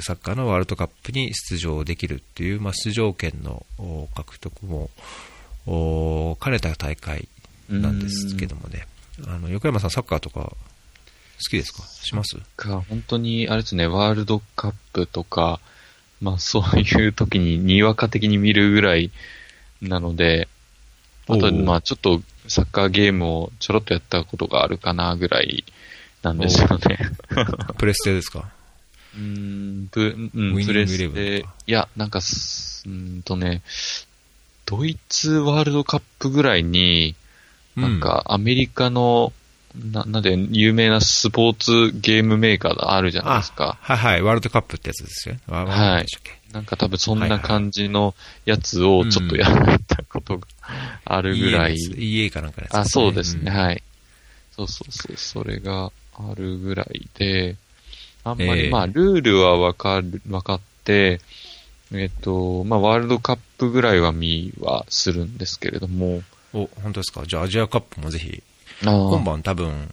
[0.02, 4.90] サッカーのワールドカップに出場できるっていう、まあ、出場権のお獲得も
[5.66, 7.28] お兼ねた大会
[7.68, 8.86] なんですけどもね、
[9.26, 10.52] あの横山さん、サッカーとか
[11.48, 11.82] きですか？
[11.84, 12.36] します？
[12.56, 15.58] か、本当に、あれですね、ワールドカップとか、
[16.20, 19.10] まあそういう時ににわか的に見るぐらい
[19.80, 20.48] なので、
[21.26, 25.64] あと、まあちょっとサッカーゲームをちょろっとやったことがあるかなぐらい
[26.22, 26.98] なんですよね。
[27.78, 28.50] プレステですか？
[29.14, 29.20] うー
[29.84, 31.46] ん、プ、うん、グプレステ。
[31.66, 33.62] いや、なんかす、うーんとね、
[34.66, 37.14] ドイツワールドカップぐらいに、
[37.76, 39.32] なんかアメリカの、
[39.74, 43.78] な、なんで、有名なスポーツゲームメーカーがあるじゃないですか。
[43.80, 45.40] はいはい、ワールドカップってやつですよね。
[45.46, 46.40] ワールドカップでしたっけ？
[46.52, 50.46] なんか多分そんはいはない感じのやつをちょっとやったことが
[51.04, 51.76] あるぐらい。
[51.76, 53.82] EA かなんかのやつあ、そうですね、んはい。
[54.56, 55.92] そうそうそう、それが
[56.30, 57.56] あるぐらいで、
[58.24, 58.70] あんまり、ええ。
[58.70, 61.20] まあ、ルールはわかる、わかって、
[61.92, 67.24] えっ、と、まあ、ワールドカップぐらいは見はするんですけれども、お、本当ですか？
[67.26, 68.42] じゃあアジアカップもぜひ。
[68.82, 69.92] 今晩多分、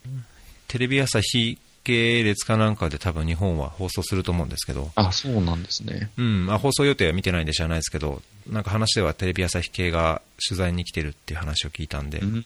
[0.67, 6.09] テレビ朝日系列かなんかで多分日本は放送すると思うんですけど、あ、そうなんですね。
[6.17, 12.45] うん、まあ、放送予定は見てないんで知らないですけど、なんか話ではテレビ朝日系が取材に来てるっていう話を聞いたんで、うん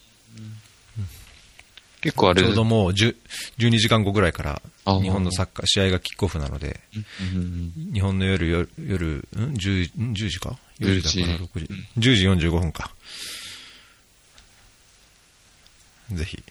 [2.01, 3.15] 結構あれちょうどもう10
[3.59, 4.61] 12時間後ぐらいから
[5.01, 6.79] 日本のサッカー、試合がキックオフなので、
[7.93, 9.19] 日本の夜、夜、夜ん
[9.53, 11.67] ？10, ん？10時か ?4 時だから10 6時。
[11.99, 12.91] 10時45分か。
[16.11, 16.43] ぜひ。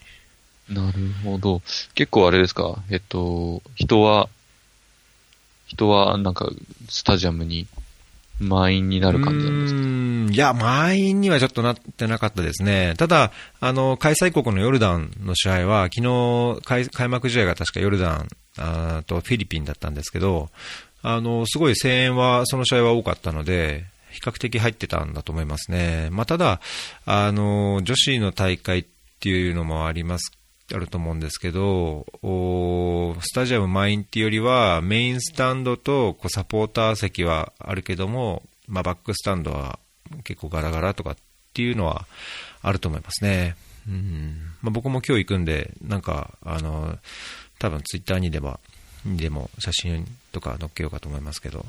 [0.68, 1.60] なるほど。
[1.94, 2.76] 結構あれですか？
[2.90, 4.28] えっと、人は、
[5.66, 6.48] 人はなんか、
[6.88, 7.66] スタジアムに
[8.40, 9.80] 満員になる感じなんですか？
[9.80, 12.94] うんいや、満員にはちょっとなってなかったですね。
[12.98, 20.50] ただ、あの、開催国のヨルダンの試合は、昨日開、開幕試合が確かヨルダンあとフィリピンだったんですけど、
[21.02, 26.08] あの、すごい声援は、その試合は多かったので、比較的入ってたんだと思いますね。
[26.12, 26.60] まあ、ただ、
[27.06, 28.84] あの、女子の大会っ
[29.20, 30.32] ていうのもあります
[30.72, 32.06] あると思うんですけど、
[33.22, 39.78] スタジアム満員っていうよりは、メインスタンドとこうサポーター席はあるけども、まあ、バックスタンドは
[40.24, 41.16] 結構ガラガラとかっ
[41.52, 42.06] ていうのは
[42.62, 43.56] あると思いますね。
[43.88, 46.98] うんまあ、僕も今日行くんで、なんか、あの、
[47.58, 48.60] 多分ツイッターにでも、
[49.04, 51.66] にでも写真とか載っけようかと思いますけど、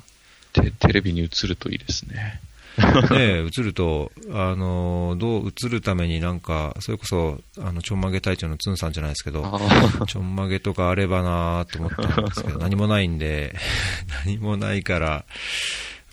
[0.54, 2.42] テレビに映るといいですね。
[2.78, 9.60] ね、 映ると、あの、どう映るためになんか、それこそ、あの、ちょんまげ隊長のツンさんじゃないですけど、あ
[10.08, 13.56] ちょんまげとかあればなと思ったんですけど、 何もないんで、
[14.26, 15.26] 何もないから、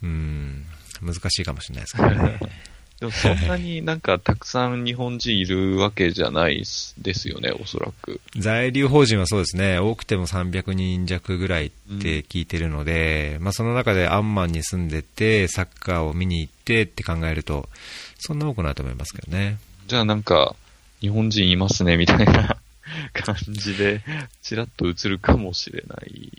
[0.02, 0.64] うん、
[1.02, 2.38] 難しいかもしれないですけどね。
[3.00, 6.64] でもそんなになんかたくさん日本人いるわけじゃない
[6.98, 8.20] ですよね、おそらく。
[8.36, 17.68] 在留邦人はそうですね、多くても300人弱ぐらいって聞いてるので、まあその中でアンマンに住んでて、サッカーを見に行ってって考えると、
[18.18, 19.58] そんな多くないと思いますけどね。
[19.86, 20.56] じゃあなんか、
[21.00, 22.56] 日本人いますね、みたいな
[23.14, 24.02] 感じで、
[24.42, 26.37] ちらっと映るかもしれない。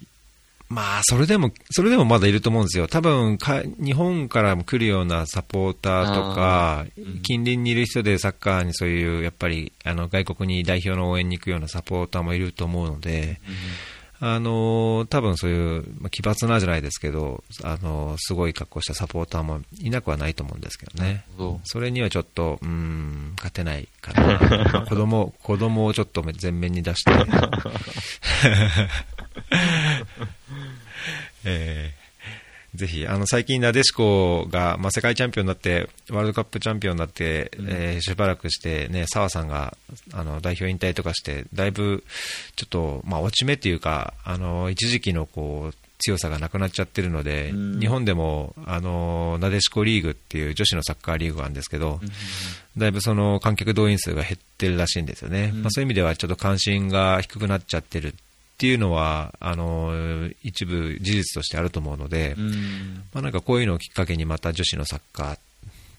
[0.70, 2.88] まあ、それでも、それでもまだいると思うんですよ。
[2.88, 13.42] 多分か、日本からも来るようなサポーターとかうん、近隣にいる人でサッカーにそういう、やっぱり、あの、外国に代表の応援に行くようなサポーターもいると思うので、
[14.22, 21.24] あのー多分そういう、まあ奇抜なじゃないですけど、あのーすごい格好したサポーターもいなくはないと思うんですけどね。
[21.38, 24.86] そうそれにはちょっと、うん、勝てないかな。
[24.88, 27.12] 子供、子供をちょっと前面に出して。
[31.46, 32.00] えー
[32.76, 37.68] ぜひ、あの、最近、なでしこが、まあ、世界チャンピオンになって、ワールドカップチャンピオンになって、うん。
[37.68, 39.76] えーしばらくして、ね、澤さんが、
[40.14, 42.04] あの、代表引退とかして、だいぶ、
[42.56, 47.80] ちょっと、まあ、落ち目っていうか、あの、一時期の、こう、強さがなくなっちゃってるので、うん。
[47.80, 52.00] 日本でも、あの、なでしこリーグっていう女子のサッカーリーグがあるんですけど、
[52.78, 55.52] だいぶその観客動員数が減ってるらしいんですよね。
[55.54, 55.62] うん。
[55.64, 58.16] まあ、そういう意味ではちょっと関心が低くなっちゃってる
[58.60, 65.40] っていうのは、あの、一部事実としてあると思うので、うんまあ、なんかこういうのをきっかけにまた女子のサッカーっ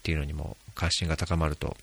[0.03, 1.75] ていうのにも関心が高まると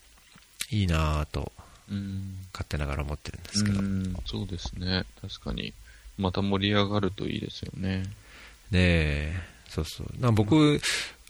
[0.70, 1.50] いいなぁと
[1.90, 5.02] うん勝手ながら思ってるんですけど、うんそうですね。
[5.20, 5.74] 確かに。
[6.16, 8.04] また盛り上がるといいですよね。
[8.70, 9.32] で、
[9.68, 10.20] そうそう。
[10.20, 10.80] な僕、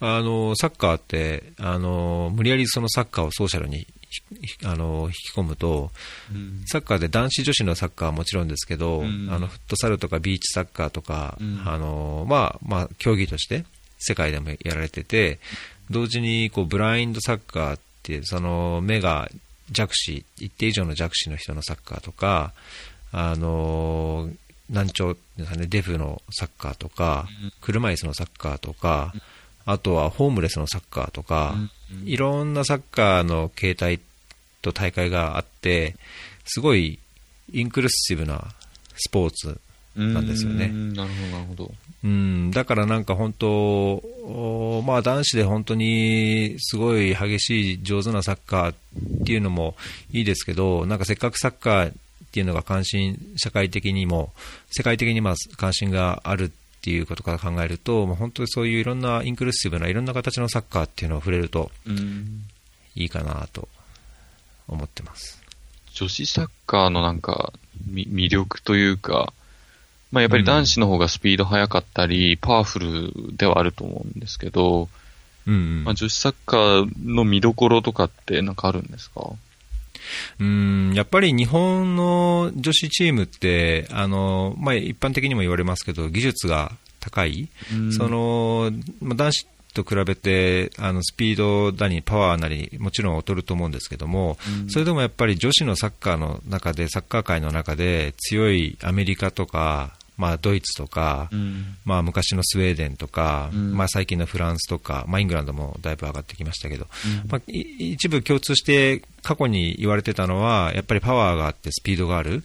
[0.00, 3.86] あの、サッカーって、あの、無理やりそのサッカーをソーシャルに
[4.64, 5.90] あの引き込むと、
[6.32, 6.62] うん。
[6.66, 9.28] サッカーで男子女子のサッカーはもちろんですけど、うん。
[9.30, 11.62] あのフットサルとかビーチサッカーとか、うん。
[11.64, 13.64] あのまあまあ、競技として
[13.98, 15.38] 世界でもやられてて、
[15.90, 19.30] 同時にこうブラインドサッカーってその目が
[19.70, 22.52] 弱視、一定以上の弱視の人のサッカーとか、
[23.12, 24.30] あの
[24.70, 27.26] 難聴デフのサッカーとか、
[27.60, 29.14] 車椅子のサッカーとか、
[29.70, 31.54] あとはホームレスのサッカーとか、
[32.06, 34.00] いろんなサッカーの形態
[34.62, 35.94] と大会があって、
[36.46, 36.98] すごい
[37.52, 38.46] インクルーシブな
[38.96, 39.60] スポーツ
[39.94, 40.68] なんですよね。
[40.68, 41.74] なるほど、なるほど。
[42.02, 48.74] うん、だからなんか本当、まあ、男子で本当にすごい激しい上手なサッカーっ
[49.26, 49.76] ていうのも
[50.12, 51.94] いいですけど、なんかせっかくサッカーっ
[52.32, 54.32] ていうのが関心、社会的にも、
[54.70, 56.52] 世界的にまあ関心がある
[56.88, 61.70] っていうことから考えると、まあ、本当にそういういろんなインクルーシブないろんな形のサッカーっていうのを触れると
[62.94, 63.68] いいかなと
[64.68, 65.38] 思ってます。
[65.92, 67.52] 女子サッカーのなんか
[67.92, 69.34] 魅力というか、
[70.12, 74.88] まあ、やっぱり男子の方がスピード速かったり、うん、パワフルではあると思うんですけど、
[75.46, 75.84] うんうん。
[75.84, 79.28] まあ、女子サッカーの見どころとかってなんかあるんですか？
[80.40, 87.48] うんやっぱり日本の女子チームってあの、まあ、一般的にも言われますけど技術が高い、
[87.96, 106.88] そのまあ、男子と比べてあのスピードだにパワーなりもちろん劣ると思うんですけども、うん、それでもやっぱり女子のサッカーの中でサッカー界の中で強いアメリカとかまあ、ドイツとか、うん、まあ、昔のスウェーデンとか、うん、まあ、最近のフランスとか、まあ、イングランドもだいぶ上がってきましたけど、
[107.24, 112.42] うん、まあ、一部共通して過去に言われてたのは、やっぱりパワーがあってスピードがある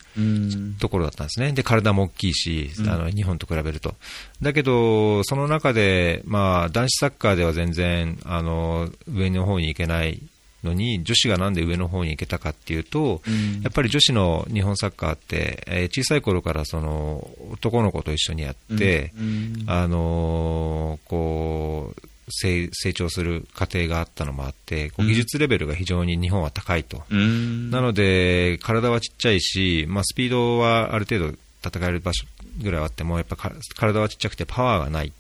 [0.80, 3.96] ところだったんですね、で体も大きいし、あの日本と比べると。
[4.42, 10.22] だけど、その中で、まあ、男子サッカーでは全然あの上の方に行けない
[10.64, 32.26] のに女子がなんで上の方に行けたかっていうと、うん、やっぱり女子の日本サッカーって、えー、小さい頃からその男の子と一緒にやって、うん、あのー、こう成長する過程があったのもあって、こう技術レベルが非常に日本は高いと、うん、なので体はちっちゃいし、まあ、スピードはある程度戦える場所
[32.62, 33.36] ぐらいあっても、やっぱ
[33.76, 35.12] 体はちっちゃくてパワーがないっ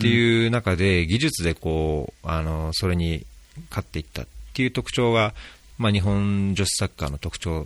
[0.00, 3.24] ていう中で、技術でこうあのそれに
[3.70, 4.22] 勝っていった。
[4.22, 5.34] っていう特徴が、
[5.78, 7.64] まあ、日本女子サッカーの特徴っ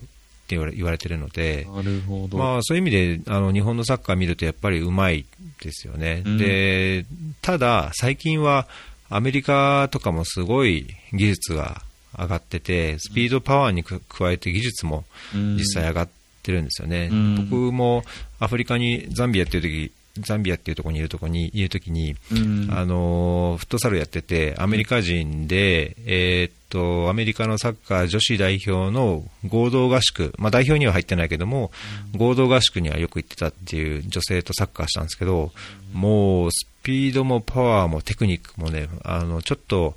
[0.49, 2.39] て言われ言われてるので、なるほど。
[2.39, 5.27] まあ、そういう意味であの日本のサッカー見るとやっぱりうまい
[5.63, 7.05] ですよね、うん、で
[7.43, 8.67] ただ、最近は
[9.11, 11.83] アメリカとかもすごい技術が
[12.19, 13.99] 上がってて、スピード、パワーに加
[14.33, 16.09] えて技術も実際上がっ
[16.43, 18.05] てるんですよね、うん、僕も
[18.41, 31.71] アフリカにザンビアっていう時ザンビアっていうところにいるとこにいるときに、うん、あのフットサルやってて、アメリカ人で、えー、っと、アメリカのサッカー女子代表の合同合宿、まあ、代表には入ってないけども、
[32.17, 35.53] 合同合宿にはよく行ってたっていう女性とサッカーしたんですけど、
[35.93, 39.95] もうスピードもパワーもテクニックもね、あのちょっと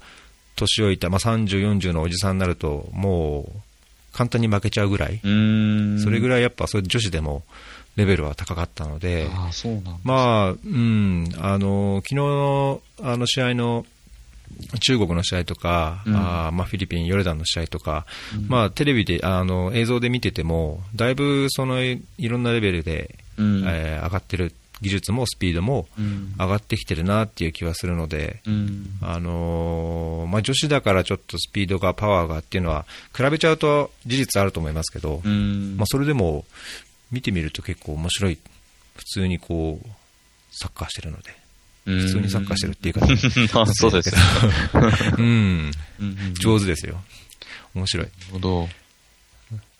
[0.56, 3.62] 年老いた、まあ、30、40のおじさんになると、もう
[4.14, 7.44] 簡単に負けちゃうぐらい、それぐらいやっぱそれ女子でも。
[7.96, 13.86] レベルは高かったので、あそうなんまあ、うん、あの、昨日のあの試合の
[14.80, 25.88] 中国の試合とか、うん、あまあ、フィリピン、ヨルダンの試合とか、うん、まあ、テレビであの映像で見てても、だいぶそのいろんなレベルで、うん、えー、上がってる、技術もスピードも
[26.40, 28.42] 上がってきてるなっていう気はするので、
[29.02, 36.46] あのー、まあ、女子だからちょっとスピードが、パワーがっていうのは、比べちゃうと事実あると思いますけど、まあ、それでも
[37.12, 38.38] 見てみると結構面白い、
[38.96, 39.88] 普通にこう、
[40.52, 41.42] サッカーしてるので。
[41.86, 43.02] 普通にサッカーしてるっていうか、
[43.62, 44.16] あそうです
[45.18, 45.72] うん。
[46.40, 47.02] 上手ですよ。
[47.74, 48.06] 面白い。
[48.06, 48.70] なるほど。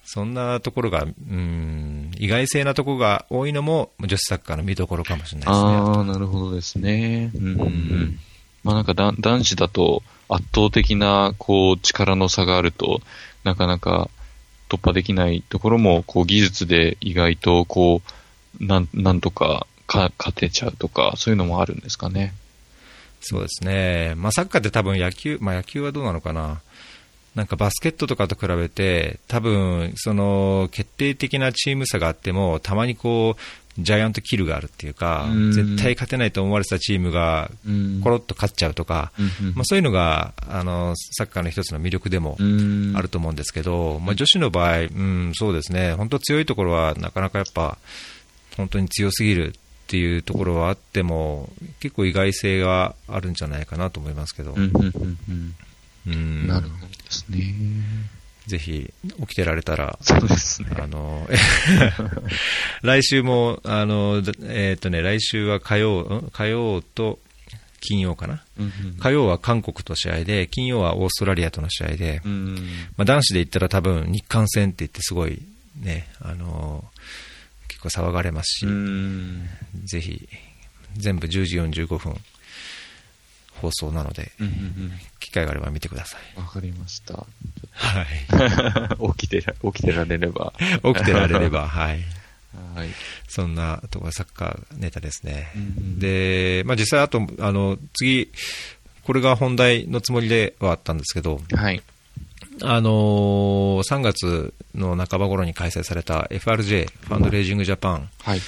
[0.04, 5.68] そんなところが、うん、意外性なところが多いのも女子サッカーの見どころかもしれないですね。
[5.68, 7.32] ああ、なるほどですね。
[7.34, 8.20] うん、うん、
[8.64, 13.02] まあなんか男子だと圧倒的なこう力の差があると、
[13.46, 14.10] なかなか
[14.72, 18.02] 突破できないところも、こう技術で意外とこ
[18.60, 22.34] う、なん、なんとかか勝てちゃうとか、そういうのもあるんですかね。
[23.20, 24.14] そうですね。
[24.16, 26.62] まあサッカーって多分野球、まあ野球はどうなのかな。
[27.36, 33.42] なんかバスケットとかと比べて、多分その決定的なチーム差があっても、たまにこう、
[33.84, 37.52] ジャイアントキルがあるっていうか、絶対勝てないと思われてたチームが
[38.04, 39.12] コロッと勝っちゃうとか、
[39.56, 42.38] まあ、そういうのがあのサッカーの一つの魅力でも
[42.96, 47.78] あると思うんですけど、まあ、女子の場合、うん、そうですね、本当強いところはなかなかやっぱ
[48.58, 49.54] 本当に強すぎるっ
[49.88, 54.54] ていうところはあっても、結構意外性があるんじゃないかなと思いますけど。
[54.54, 56.48] うん。
[56.48, 57.54] なるほどですね。
[58.52, 60.70] ぜひ起きてられたら、そうですね。
[60.78, 61.26] あの、
[62.84, 67.18] 来週も、あの、えっ、ー、とね、来週は火曜、火曜と
[67.80, 72.56] 金曜かな、うんうん、火曜は韓国と試合で、金曜はオーストラリアとの試合で、うんうん、
[72.98, 75.42] まあ、男子で言ったら多分日韓戦って言ってすごい
[75.80, 76.84] ね、あの、
[77.70, 78.68] 結構騒がれますし、
[79.86, 80.28] ぜひ、
[80.98, 82.18] 全部10時45分、
[83.62, 86.40] 放送なので、うんうんうん、機会があれば見てください。
[86.40, 87.26] わかりました。
[87.74, 89.16] はい。
[89.18, 90.54] 起きてら、起きてられれば。
[90.84, 92.00] 起きてられれば、 はい。
[92.76, 92.90] はい。
[93.28, 95.52] そんなところサッカーネタですね。
[95.56, 98.30] うんで、まあ、実際あと、あの、次、
[99.04, 101.82] これが本題のつもりではあったんですけど、はい。
[102.64, 108.42] あのー3月の半ば頃に開催された FRJ、ファンドレイジングジャパンはい。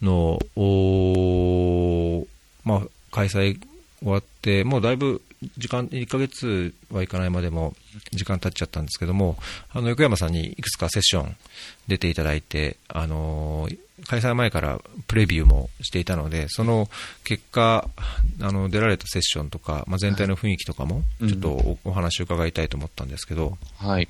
[0.00, 2.26] の、おー
[2.64, 3.60] まあ、開催
[4.00, 5.22] 終わって、もうだいぶ
[5.56, 7.74] 時間、1ヶ月はいかないまでも
[8.12, 9.36] 時間経っちゃったんですけども、
[9.72, 11.36] あの、横山さんにいくつかセッション
[11.86, 16.88] 出ていただいて、あのー開催前からプレビューもしていたので、その
[17.24, 17.88] 結果、
[18.40, 24.08] あの、出られたセッションとか、まあ、全体の雰囲気とかも、うんちょっとおお話を伺いたいと思ったんですけど、はい。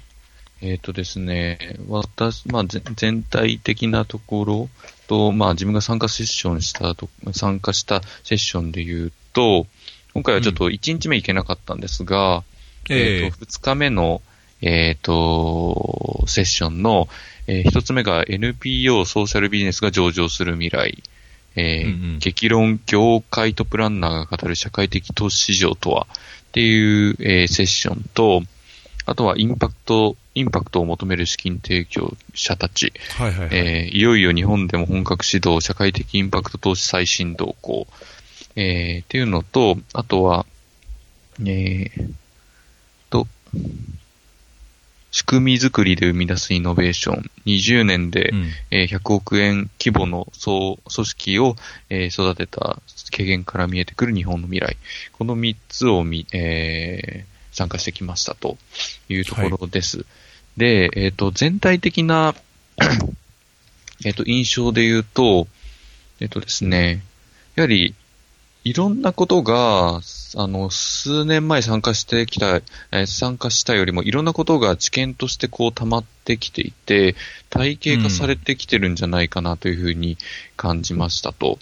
[0.60, 4.68] えっ、とですね、私、まあ、ぜ全体的なところ
[5.06, 9.66] と、まあ、自分が参加セッションしたと、参加したセッションで言うと、
[10.18, 12.42] 今回はちょっと1日目行けなかったんですが、
[12.90, 13.24] ええ。
[13.26, 14.20] えっ、と、2日目の、
[14.62, 17.08] えっ、と、セッションの、
[17.46, 21.04] え1つ目が NPO ソーシャルビジネスが上場する未来、
[21.54, 22.18] えーうんうん。
[22.18, 28.42] 激論業界トップランナーが語る社会的投資市場とはっていう、えーセッションと、
[29.06, 33.48] あとはインパクト、インパクトを求める資金提供者たち、はいはいはい。
[33.52, 37.86] えーいよいよ日本でも本格指導、社会的インパクト投資最新動向、
[38.58, 40.44] えーっていうのと、あとは、
[41.40, 41.90] えー
[43.08, 43.28] と、
[45.12, 51.54] 仕組み作りで生み出すイノベーション、20年で、うんえー100億円規模の総組織を、
[51.88, 52.80] えー育てた
[53.12, 54.76] 経験から見えてくる日本の未来。
[55.12, 58.56] この3つをみ、えー参加してきましたと
[59.08, 60.04] いうところです。
[60.56, 62.34] で、えっ、と、全体的な、
[64.04, 65.48] えっと、印象で言うと、
[66.20, 67.02] えっ、とですね、
[67.56, 67.94] やはり、
[68.68, 70.02] いろんなことが、
[70.36, 77.16] あの、数年前参加してきた、えー参加したよりもいろんなことが知見としてこう溜まってきていて、
[77.48, 80.18] 体系化されてきてるんじゃないかなというふうに
[80.58, 81.58] 感じましたと。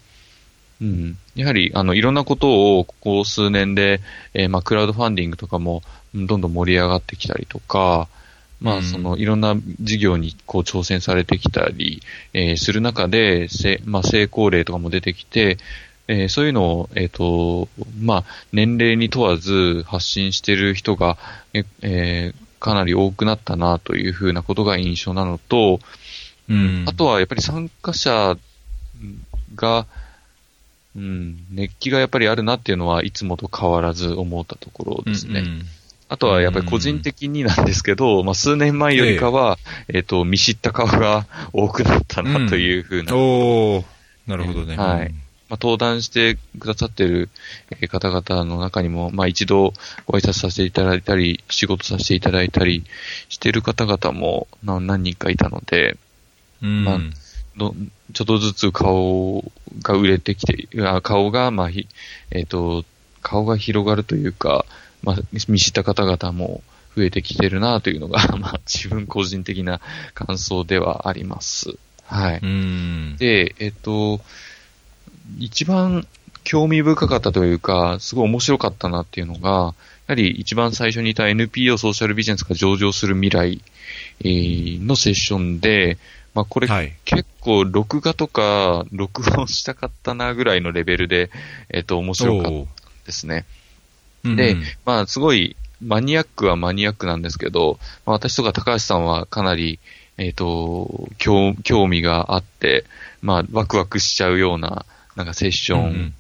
[0.81, 1.17] うん。
[1.37, 4.01] やはり、あの、いろんなことをここ数年で、
[4.35, 8.09] えーまあ、クラウドファンディングとかも、うんどんどん盛り上がってきたりとか、
[8.61, 12.03] まあ、うんその、いろんな事業にこう挑戦されてきたり、
[12.33, 15.59] えーする中で、せまあ、成功例とかも出てきて、
[16.09, 17.69] えーそういうのを、えっ、と、
[18.01, 21.19] まあ、年齢に問わず発信している人が、
[21.53, 25.79] ええーかなり多くなったなというふうなことが印象なのと、
[26.49, 26.85] うん。
[26.87, 28.37] あとはやっぱり参加者
[29.55, 29.87] が、
[30.97, 35.41] うん、熱気がやっぱりあるなっていうのはいつもと変わらず思ったところですね。
[35.41, 35.63] うんうん。
[36.09, 43.85] あとはやっぱり個人的になんですけど、まあ数年前よりかは、えっ、と、見知った顔が多くなったなというふうな、おー。
[44.27, 44.77] なるほどね。
[44.77, 45.15] はい
[45.49, 47.31] まあ、登壇してくださっている
[47.71, 49.73] えー方々の中にも、まあ一度
[50.07, 52.85] ご挨拶させていただいたり、仕事させていただいたり
[53.29, 55.97] している方々もな何人かいたので、
[56.63, 56.85] うん。
[56.85, 56.99] まあ
[57.57, 57.75] ど
[58.13, 59.51] ちょっとずつ顔
[59.83, 61.89] が売れてきて、あ顔が、まあ、ひ
[62.31, 62.85] えっ、と、
[63.23, 64.65] 顔が広がるというか、
[65.03, 65.17] まあ、
[65.49, 66.63] 見知った方々も
[66.97, 69.81] 増えてきてるなというのが、 まあ、自分個人的な
[70.15, 71.77] 感想ではあります。
[72.05, 72.41] はい。
[72.43, 73.17] うん。
[73.19, 74.21] で、えっ、と、
[75.39, 76.07] 一番
[76.45, 83.63] 興味深かったというか、すごい面白かったなっていうのが、やはり一番最初にいた NPO ソーシャルビジネスが上場する未来、
[84.21, 85.99] えーのセッションで、
[86.35, 86.95] まあこれ、はい。
[87.05, 91.31] 結構録画とか録音したかったなぐらいのレベルで、
[91.71, 93.45] えっ、と、面白かったですね。
[94.23, 99.79] でうんまあ、すごい、マニアックはマニアックなんですけど、まあ、私とか高橋さんはかなり、
[100.19, 102.85] えっ、と、興、興味があって、
[103.21, 104.87] まあ、ワクワクしちゃうような、
[105.17, 106.15] なんかセッション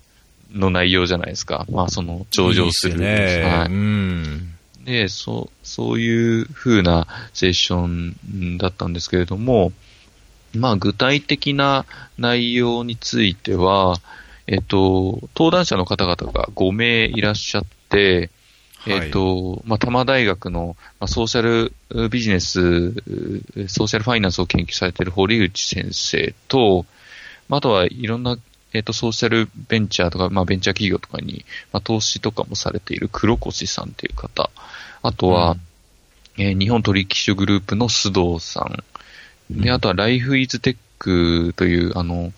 [0.52, 1.66] の内容じゃないですか。
[1.70, 2.94] まあ、その、上場する。
[2.94, 3.42] いいね。
[3.44, 4.54] はいうん。
[4.84, 9.72] で、そう、そういう風なセッションだったんですけれども、
[10.54, 11.84] まあ具体的な
[12.18, 13.96] 内容については、
[14.46, 18.30] えっと、登壇者の方々が5名いらっしゃって、
[18.86, 22.92] えっと、まあ、多摩大学の、まあ、ソーシャルビジネス、
[23.66, 26.86] ソーシャルファイナンスを研究されている堀内先生と、
[27.48, 28.38] まあ、あとはいろんな、
[28.76, 34.50] えっと、ソーシャルベンチャーとか、まあ、ベンチャー企業とかに、まあ、投資とかもされている黒越さんという方、
[35.02, 35.56] あとは、
[36.38, 38.84] えー日本取引所グループの須藤さん、
[39.50, 42.32] で、あとはライフイズテックという、あの、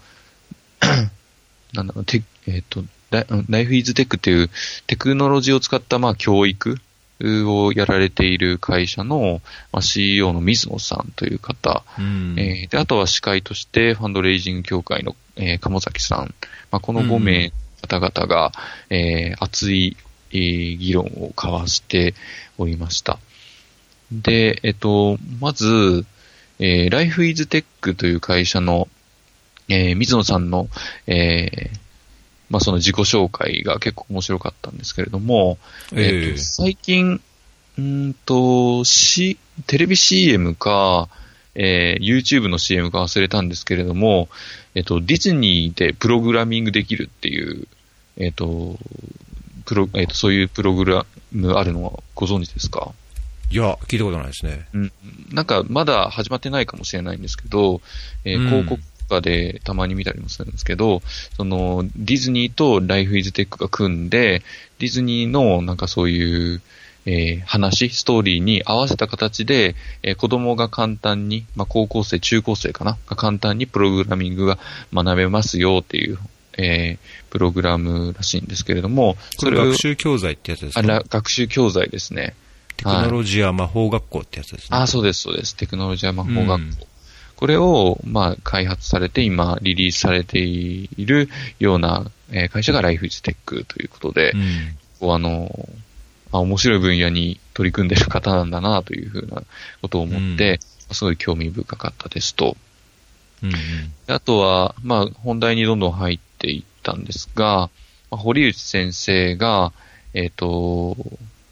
[1.72, 4.50] なんだろう、テえっ、と、ライライフイズテックっていう
[4.86, 6.78] テクノロジーを使った、まあ、教育
[7.20, 9.40] をやられている会社の、
[9.72, 12.34] まあ、CEO の水野さんという方、うん。
[12.38, 16.34] えーで、あとは司会としてファンドレイジング協会の、えー鴨崎さん、
[16.70, 18.52] まあ、この5名方々が、
[18.90, 19.96] えー熱い、
[20.32, 22.14] えー議論を交わして
[22.58, 23.18] おりました。
[24.12, 26.04] で、えっと、まず、
[26.58, 28.88] えー、ライフイズテックという会社の、
[29.68, 30.68] えー、水野さんの、
[31.06, 31.78] えー、
[32.50, 35.58] まあ、その自己紹介が結構面白かったんですけれども、
[35.92, 37.20] えー、えー、最近、
[37.78, 41.08] うんと、し、テレビ CM か、
[41.60, 44.28] えー、YouTube の CM か忘れたんですけれども、
[44.76, 47.66] えっ、ー、と、ディズニーでプログラミングできるっていう、
[48.16, 48.78] えっ、ー、と、
[49.66, 52.92] プロ、えっ、と、そういうプログラムあるのはご存知ですか？
[53.50, 54.68] いや、聞いたことないですね。
[54.72, 54.92] うん。
[55.32, 57.80] なんか、まだ始まってないかもしれないんですけど、
[58.24, 61.02] えー、広告とかでたまに見たりもするんですけど、
[61.36, 64.42] その、ディズニーとライフイズテックが組んで、
[64.78, 66.60] ディズニーのなんかそういう、
[67.10, 72.98] えー、話、ストーリーに合わせた形で、えー、子供が簡単に、まあ、高校生、中高生かな？
[73.06, 74.58] が簡単にプログラミングが
[74.92, 76.18] 学べますよっていう、
[76.58, 80.80] えー、プログラムらしいんですけれども、それ学習教材ってやつですか？
[80.80, 82.34] あ学習教材ですね。
[82.76, 84.76] テクノロジア魔法学校ってやつですね。
[84.76, 85.56] あ、そうです、そうです。
[85.56, 86.54] テクノロジア魔法学校。
[86.54, 86.72] うん、
[87.36, 94.32] これを、まあ、開発されて、今、リリースされているような、えー、会社がライフイズテックということで、
[95.00, 95.68] うん、あの、
[96.32, 99.42] まあ、面白い分野に取り組んでる方なんだなというふうな
[99.82, 102.56] ことを思って、うん、すごい興味深かったですと。
[103.42, 107.70] うんうん、あとは、まあ、本題にどんどん入っていったんですが、
[108.10, 109.72] まあ、堀内先生が、
[110.14, 110.96] えっ、ー、と、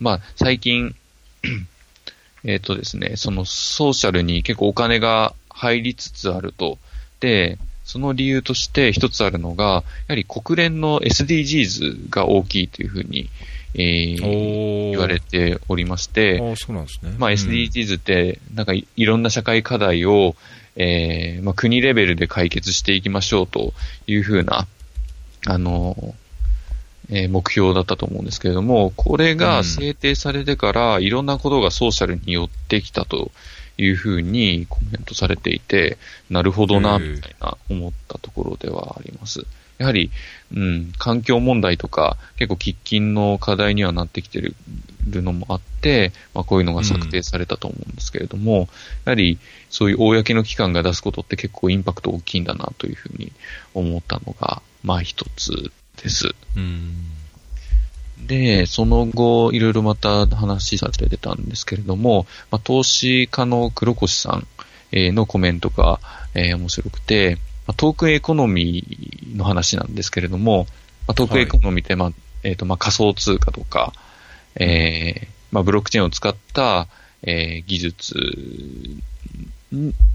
[0.01, 0.95] まあ、最近、
[2.45, 6.79] えっとですね、そのソーシャルに結構お金が入りつつあると。
[7.21, 13.31] で、その理由として一つあるのが、やはり国連の SDGs が大きいというふうに、
[13.79, 17.15] えー、言われておりまして、あそうなんですね。
[17.19, 20.35] まあ SDGs って、なんかいろんな社会課題を、
[20.77, 23.75] えー、まあ国レベルで解決していきましょうと
[24.07, 24.67] いうふうな、
[25.47, 26.15] あの、
[27.11, 33.31] えー、目標だったと思うんですけれども、これが制定されてから、いろんなことがソーシャルに寄ってきたと
[33.77, 35.99] いうふうにコメントされていて、
[36.31, 39.47] なるほどな、みたいな思ったところではあります。
[39.79, 40.11] やはり、
[40.55, 44.55] うん、環境問題とか、結構喫緊の課題にはなってきてる
[45.23, 48.69] のもあって、まあ、こういうのが策定されたと思うんですけれども、うん、や
[49.07, 49.39] はり、
[49.71, 53.33] そういう公の機関が出すことって結構インパクト大きいんだなというふうに
[53.75, 55.71] 思ったのが、まあ一つ
[56.03, 56.35] です。
[58.27, 64.47] で、その後、いろいろまた話されてたんですけれども、まあ、投資家の黒越さん
[64.93, 66.01] のコメントが、
[66.35, 70.67] えー、面白くて、まあ、トークンエコノミーの話なんですけれども、
[71.07, 72.13] まあ、トークンエコノミーって、まあ、
[72.43, 73.93] えっ、ー、と、まあ、仮想通貨とか、
[74.55, 76.89] えー、まあ、ブロックチェーンを使った、
[77.23, 78.15] えー、技術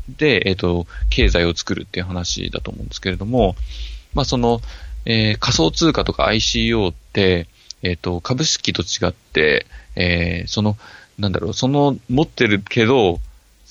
[0.09, 3.55] で、えっ、ー、と、経済を作るっていう話だと思うんですけれども、
[4.13, 4.61] まあ、その、
[5.05, 7.47] えー、仮想通貨とか ICO って、
[7.81, 10.77] えっ、ー、と、株式と違って、えー、その、
[11.17, 13.19] なんだろう、その持ってるけど、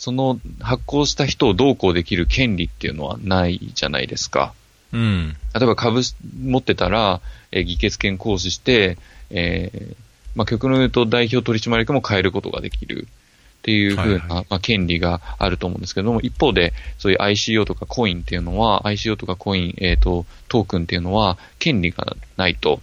[0.00, 4.54] その発行した人をどうこうできる権利っていうのはないじゃないですか。
[4.94, 5.36] うん。
[5.54, 6.00] 例えば株
[6.42, 7.20] 持ってたら、
[7.52, 8.96] えー、議決権行使して、
[9.28, 9.94] えー、
[10.34, 13.08] まあ、極論言うと代表取締役も変えることができる。
[13.58, 22.80] っていうふうな、まあ、権利があると思うんですけども、一方で、そういう ICO とかコインっていうのは、ICO とかコイン、えっ、ー、と、トークンっていうのは、権利がないと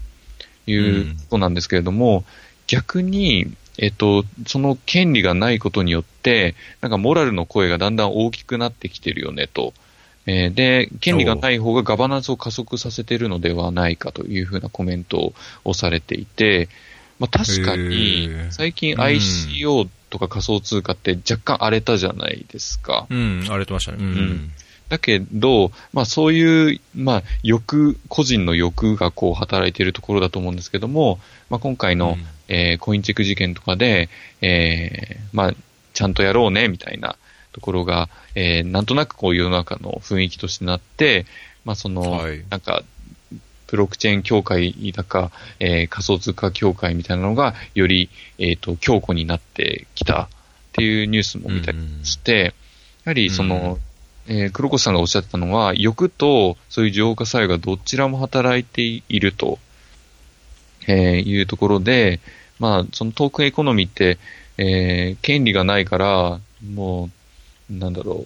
[0.68, 2.24] いうことなんですけれども、うん、
[2.68, 3.48] 逆に、
[3.78, 9.74] えっ、ー、と、その権利がないことによって、なんかモラルの声がだんだん大きくなってきてるよねと。
[10.26, 16.68] えー、で、権利がない方がガバナンスを加速させているのではないかというふうなコメントをされていて、
[17.20, 23.08] まあ確かに、最近 ICO とか仮想通貨って若干荒れたじゃないですか。
[23.10, 23.98] うん、荒れてましたね。
[24.00, 24.06] うん。
[24.06, 24.52] うん、
[24.90, 31.20] だけど、まあそういう、まあ欲、個人の欲がこう働いているところだと思うんですけども、
[31.50, 34.10] まあ今回の、うん、えー、コインチェック事件とかで、
[34.42, 35.54] えー、まあ
[35.94, 37.16] ちゃんとやろうね、みたいな
[37.54, 41.26] ところが、えー、なんとなくこう世の中の雰囲気としてなって、
[41.66, 42.84] まあその、はい、なんか、
[43.68, 50.28] ブロックチェーン協会だか、えー、仮想通貨協会みたいなのが、より、えっ、ー、と、強固になってきたっ
[50.72, 52.52] ていうニュースも見たりして、うん、や
[53.06, 53.80] はりその、
[54.30, 59.60] うん、えー、黒越さんがおっしゃったのは、欲とそういう浄化作用がどちらも働いていると、
[60.88, 62.22] えー、いうところで、
[62.60, 64.18] まあ、そのトークンエコノミーって、
[64.58, 66.40] えー、権利がないから、
[66.74, 67.10] も
[67.70, 68.26] う、なんだろ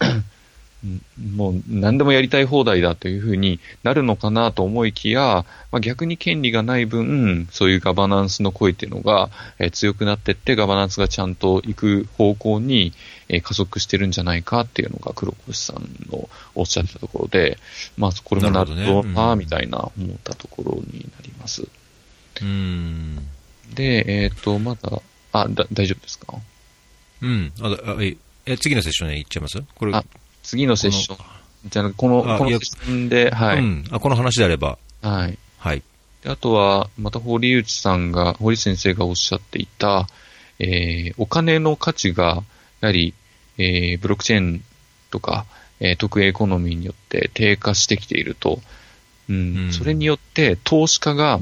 [0.00, 0.04] う、
[1.34, 12.92] もう何でもやりたい放題だというふうになるのかなと思いきや、まあ、逆に権利がない分、そういうガバナンスの声っていうのが、えー、強くなっていって、ガバナンスがちゃんと行く方向に、
[13.28, 17.58] えー、加速してるんじゃないかっていうのが黒越さんのおっしゃってたところで、
[17.96, 21.66] まあ、これもなるほどな、みたいな思ったところになります。
[22.42, 23.16] うん。
[23.74, 26.36] で、えっ、ー、と、まだ、あ、だ、大丈夫ですか？
[27.22, 27.52] うん。
[27.60, 27.96] あ、あ
[28.46, 29.62] え、次のセッションに行っちゃいます？
[29.74, 29.92] これ。
[30.42, 31.16] 次のセッション
[31.66, 32.76] じゃあ、この、このあいや質
[33.08, 33.58] で、はい。
[33.58, 33.84] うん。
[33.90, 34.78] あ、この話であれば。
[35.02, 35.38] はい。
[35.58, 35.82] はい。
[36.22, 40.06] であとは、また堀内さんが、堀先生がおっしゃっていた、
[40.58, 42.42] えーお金の価値が、
[42.80, 43.14] やはり、
[43.58, 44.64] えーブロックチェーン
[45.10, 45.46] とか、
[45.80, 48.60] えー特営エコノミーによって低下してきていると、
[49.28, 51.40] うんうんそれによって投資家が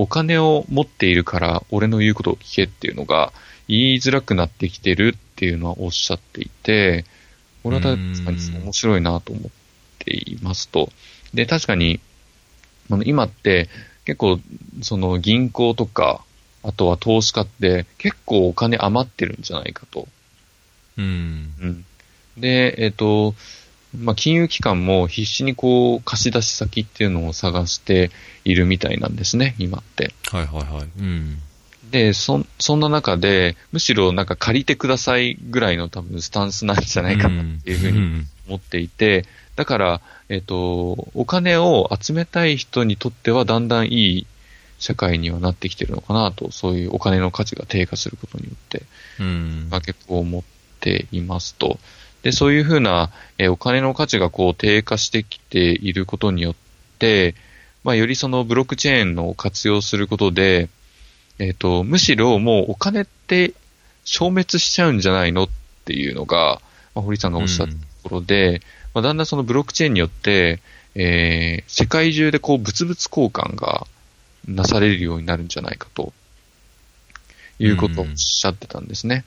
[0.00, 3.34] お金を持っているから俺の言うことを聞けっていうのが
[3.68, 7.04] 言いづらくなってきてるっていうのはおっしゃっていて、
[7.62, 9.50] これは確かに面白いなと思っ
[9.98, 10.90] ていますと。
[11.34, 12.00] で、確かに、
[12.90, 13.68] あの今って
[14.06, 14.40] 結構
[14.80, 16.24] その銀行とか、
[16.62, 20.08] あとは投資家って結構お金余ってるんじゃないかと。
[20.96, 21.52] うん。
[21.60, 21.84] うん。
[22.38, 23.34] で、えっ、と、
[23.96, 28.10] まあ、金融機関も必死にこう貸し出し先っていうのを探して
[28.44, 30.14] いるみたいなんですね、今って。
[30.30, 30.88] はいはいはい。
[30.98, 31.38] うん。
[31.90, 39.24] で、そ、そんな中で、むしろなんか借りてくださいぐらいの多分スタンスなんじゃないかなっていうふうにん思っていて、
[39.56, 44.26] だから、えっ、と、お金を集めたい人にとってはだんだんいい
[44.78, 48.82] 社会にはなってきてるのかなと、そういうお金の価値が低下することによって、
[49.18, 49.68] うん。
[49.70, 50.42] まあ、結構思っ
[50.80, 51.78] ていますと。
[52.22, 56.54] で、そういうふうな、えーお金の価値がこう低下してきていることによっ
[56.98, 57.34] て、
[57.82, 60.68] まあ、よりそのブロックチェーンの活用することで、
[61.38, 63.54] えっ、と、むしろもうお金って
[64.04, 65.48] 消滅しちゃうんじゃないのっ
[65.86, 66.60] ていうのが、
[66.94, 68.60] まあ、堀さんがおっしゃったところで、
[68.92, 70.60] まあ、だんだんそのブロックチェーンによって、
[70.94, 73.86] えー世界中でこう物々交換が
[74.46, 76.12] なされるようになるんじゃないかと、
[77.60, 79.24] いうことをおっしゃってたんですね。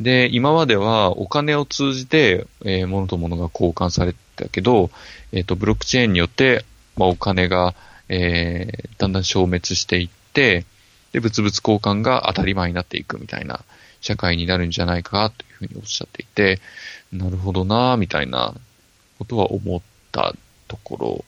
[0.00, 4.90] で、今まではお金を通じて、えー物と物が交換されてたけど、
[5.32, 6.64] えっ、と、ブロックチェーンによって、
[6.96, 7.74] まあ、お金が、
[8.08, 10.64] えーだんだん消滅していって、
[11.12, 13.64] で、物々交換が当たり前になっていくみたいな
[14.00, 16.60] 社会になるんじゃないかというふうにおっしゃっていて、
[17.12, 18.54] なるほどなぁみたいな
[19.18, 19.80] ことは思っ
[20.12, 20.34] た
[20.68, 21.24] ところ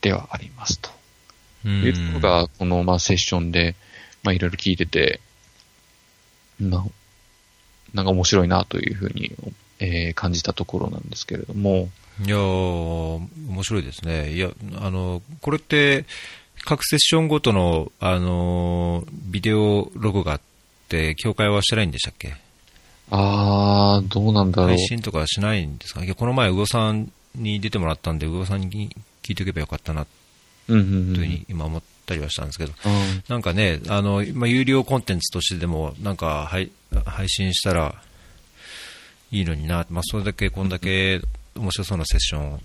[0.00, 0.90] ではありますと。
[1.64, 3.76] うんいうところが、この、まあ、セッションで、
[4.22, 5.20] まあ、いろいろ聞いてて、
[6.60, 6.84] まあ、
[7.94, 9.32] なんか面白いなというふうに、
[9.78, 11.90] えー感じたところなんですけれども、
[12.24, 14.32] いやー、面白いですね。
[14.32, 16.04] いや、あの、これって、
[16.64, 20.40] 各セッションごとの、あのー、ビデオログがあっ
[20.88, 22.36] て、境界はしてないんでしたっけ？
[23.10, 24.78] あー、どうなんだろう配。
[24.78, 26.04] 信とかしないんですか？
[26.04, 30.06] いやこの前、魚さんに出てもらったんで、魚さんに聞いておけばよかったな、
[30.68, 31.14] うんうんうん。
[31.14, 31.82] というふうに今思っ
[32.12, 33.24] たりはしたんですけど、うん。
[33.28, 36.70] なんかね、あの、まあ、有料コンテンツとしてでも、なんか、はい、
[37.04, 37.94] 配信したら
[39.30, 41.20] いいのにな、まあ、それだけ、こんだけ
[41.56, 42.60] 面白そうなセッション、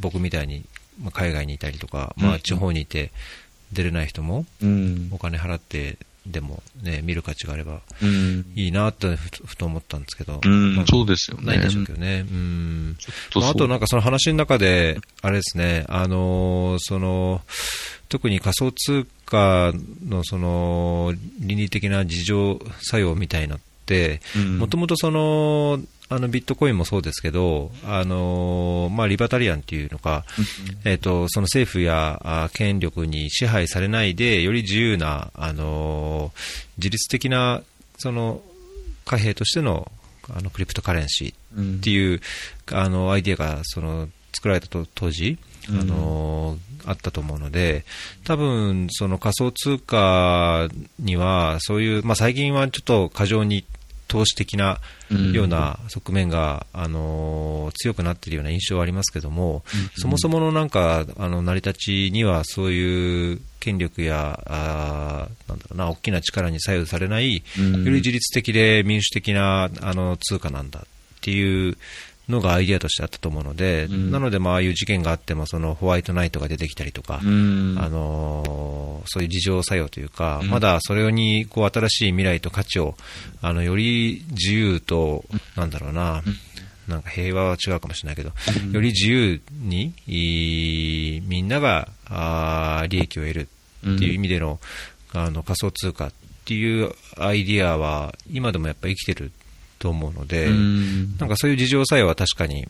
[0.00, 0.64] 僕みたいに、
[1.00, 2.40] まあ、海外にいたりとか、まあ、うん。
[2.40, 3.12] 地方にいて
[3.72, 5.08] 出れない人も、うん。
[5.12, 8.44] お金払ってでもね、見る価値があればうん。
[8.54, 12.26] いいなってふとふと思ったんですけど、うんまあそうですよねないんでしょうけどね。
[12.30, 12.96] うん。
[13.34, 17.42] まあ、あとなんかその話の中で、あれですね、あのーその、
[18.08, 19.72] 特に仮想通貨
[20.06, 30.24] のその、倫理的な自浄作用みたいなって、うんもともとその、あのビットコインもそうですけど、あのーまあ、リバタリアンっていうのか、
[30.84, 37.62] えっと、その政府やあ権力に支配されないで、より自由な、あのー自律的な
[37.98, 38.42] その
[39.04, 39.90] 貨幣としての
[40.28, 42.20] あのクリプトカレンシーっていう、
[42.72, 45.38] あのアイデアがその作られたと当時、
[45.68, 47.84] あのあったと思うので、
[48.24, 53.64] 多分その仮想通貨には、そういう、まあ、最近はちょっと過剰に
[54.08, 54.78] 投資的な
[55.32, 59.64] ような側面が、あの強くなっているような印象はありますけども、
[59.96, 67.84] そもそものなんかあの成り立ちにはそういう権力やあーなんだろうな大きな力に左右されない、ようん。
[67.84, 70.84] り自律的で民主的なあの通貨なんだっ
[71.20, 71.76] ていう
[72.28, 74.10] のがアイデアとしてあったと思うので、うん。
[74.10, 77.76] なので、まあああいう事件があってもそのホワイトナイトが出てきたりとか、うん。
[77.78, 80.50] あのーそういう自浄作用というか、うん。
[80.50, 82.96] まだそれにこう新しい未来と価値を
[83.40, 85.24] あのより自由と、
[85.54, 86.22] なんだろうな、
[86.88, 88.32] なんか平和は違うかもしれないけど、
[88.72, 93.48] より自由にいみんながあー利益を得る
[93.94, 94.58] っていう意味での,、
[95.12, 96.12] あの仮想通貨っ
[96.44, 99.30] ていうアイディアは今でもやっぱり生きてる
[99.86, 101.16] と思うので、うん。
[101.18, 102.66] なんかそういう自浄作用は確かに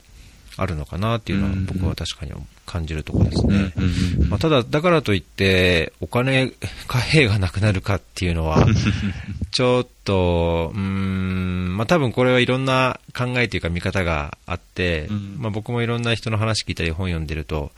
[0.59, 1.65] あるのかなっていうのはうん。
[1.65, 2.33] 僕は確かに
[2.67, 3.73] 感じるところですね。
[4.21, 4.29] うん。
[4.29, 6.53] まあ、ただ、だからといって、お金、
[6.87, 8.67] 貨幣がなくなるかっていうのは、
[9.51, 15.37] ちょっと、うーん、まあ多分これはいろんな考えというか見方があって、うん。
[15.39, 17.71] まあ僕もいろんな人の話聞いたり本読んでると、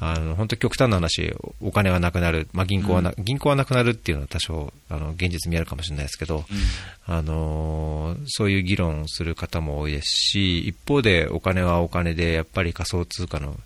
[0.00, 6.44] あの、本当極端な話、お金はなくなる、まあ銀行はな、銀行はなくなるっていうのは多少、あの、現実見えるかもしれないですけど、
[7.06, 13.58] あのーそういう議論をする方も多いですし、一方でお金はお金で、やっぱり仮想通貨の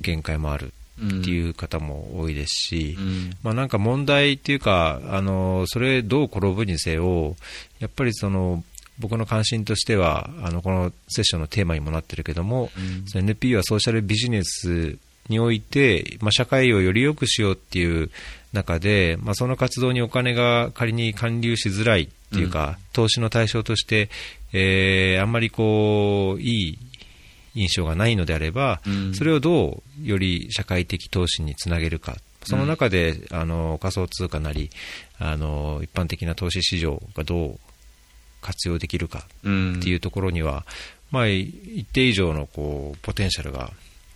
[0.00, 3.30] 限界もあるっていう方も多いですし、うん。
[3.42, 7.36] まあ、なんか問題っていうか、あのそれどう転ぶにせよ、
[7.80, 8.62] やっぱりその
[8.98, 12.70] 僕の関心としては、あのこのセッションのテーマにもなってるけども、
[13.14, 13.24] うん。
[13.24, 14.96] NPO はソーシャルビジネス
[15.28, 18.10] において、まあ、社会をより良くしようっていう
[18.52, 24.10] 中で、まあ、その活動にお金が仮に還流しづらいっていうか、投資の対象として、
[24.52, 26.78] えーあんまりこういい
[27.54, 34.70] 印象がないのであれば、うんそれをどうより社会的投資につなげるか、その中で、あの仮想通貨なり
[35.18, 37.58] あの、一般的な投資市場がどう
[38.40, 40.66] 活用できるかうんっていうところには、
[41.10, 43.70] まあ、一定以上のこうポテンシャルが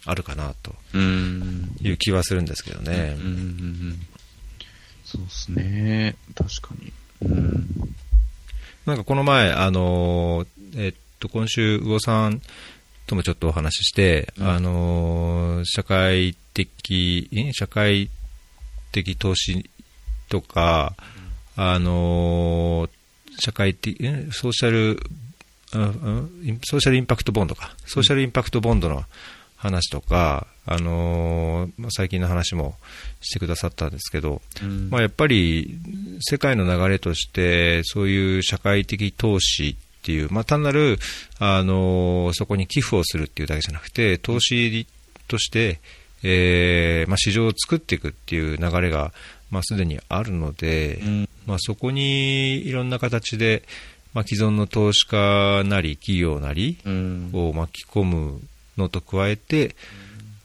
[0.05, 3.16] あるかなとうんいう気はするんですけどね。
[3.18, 4.07] うんうんうん
[5.05, 6.16] そうですね。
[6.34, 6.93] 確かに。
[7.22, 7.66] うん。
[8.84, 12.43] なんかこの前、あのえっと、今週、魚さん
[13.09, 14.49] ともちょっとお話しして、うん。
[14.49, 18.11] あの社会的、ん社会
[18.93, 19.69] 的投資
[20.29, 20.95] とか、
[21.57, 22.89] あの
[23.41, 25.01] 社会的、んソーシャル、
[25.73, 29.05] ソーシャルインパクトボンドか、ソーシャルインパクトボンドの
[29.57, 32.77] 話とか、あのまあ最近の話も
[33.23, 34.91] してくださったんですけど、うん。
[34.91, 35.81] まあ、やっぱり
[36.21, 40.99] 世界の流れとして、そういう社会的投資っていう、まあ、単なる、
[41.39, 44.87] あのそこに寄付をするっていうだけじゃなくて、投資
[45.27, 45.81] として、
[46.23, 49.13] えーまあ、市場を作っていくっていう流れが、
[49.51, 51.29] まあ、すでにあるので、うん。
[51.47, 53.63] まあ、そこにいろんな形で、
[54.15, 57.31] まあ、既存の投資家なり企業なりうん。
[57.33, 58.41] を巻き込む
[58.77, 59.77] のと加えて、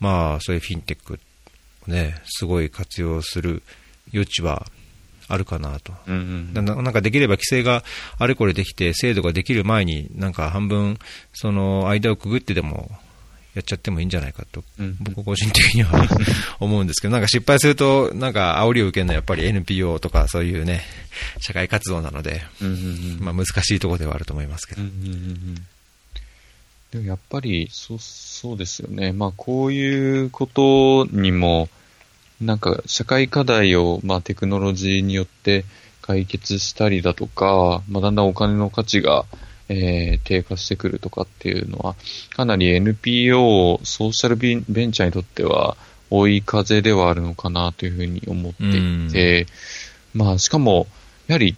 [0.00, 1.18] まあ、そういうフィンテック
[1.86, 3.62] をね、すごい活用する
[4.12, 4.66] 余地は
[5.28, 5.92] あるかなと。
[6.06, 7.82] うんなななんかできれば規制が
[8.18, 10.98] あれこれできて、制度ができる前に、なんか半分、
[11.32, 12.90] その間をくぐってでも
[13.54, 16.06] やっちゃってもいいんじゃないかと、うん僕個人的には
[16.60, 20.82] 思うんですけど、なんか失敗すると、なんか煽りを受けるのはやっぱり NPO とかそういうね、
[21.40, 24.82] 社会活動なので、うんうんうんまあ難しいところではあると思いますけど。
[24.82, 25.66] うんうんうんうん
[26.94, 29.12] でもやっぱり、そう、そうですよね。
[29.12, 31.68] まあ、こういうことにも、
[32.40, 35.64] なんか、社会課題を、まあ、テクノロジーによって
[36.02, 39.24] 解決したりだとか、まあ、だんだんお金の価値が、
[39.68, 41.96] えー低下してくるとかっていうのは、
[42.36, 45.76] かなり NPO、ソーシャルビンベンチャーにとっては、
[46.10, 49.46] 追い風ではあるのかなというふうに思っていて、
[50.12, 50.86] まあ、しかも、
[51.26, 51.56] やはり、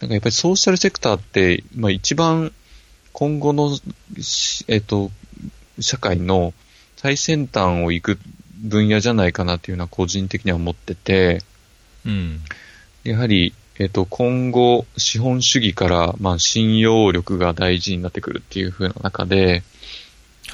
[0.00, 2.52] なんかやっぱりソーシャルセクターって、まあ一番
[3.12, 3.76] 今後の
[4.20, 5.10] し、えっと、
[5.80, 6.54] 社会の
[6.96, 8.18] 最先端を行く
[8.62, 11.42] 分野じゃないかなっていうのは個人的には思ってて、
[12.04, 12.40] うん。
[13.04, 19.62] やはり、えっと、今後、資本主義から、まあ、信用力が大事になってくるっていう風な中で、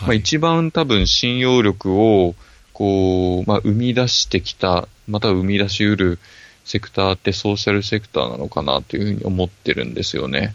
[0.00, 2.34] まあ、はい一番多分信用力を、
[2.72, 6.18] こう、まあ、生み出してきた、または生み出しうる
[6.64, 10.40] セクターってソーシャルセクターなのかなというふうに思ってるんですよね。
[10.40, 10.48] や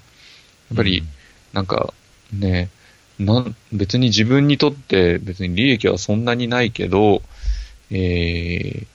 [0.74, 1.04] っぱり、
[1.54, 1.94] なんか、
[2.34, 2.70] ね、
[3.18, 7.22] なん、別に自分にとって別に利益はそんなにないけど、
[7.92, 8.86] えー、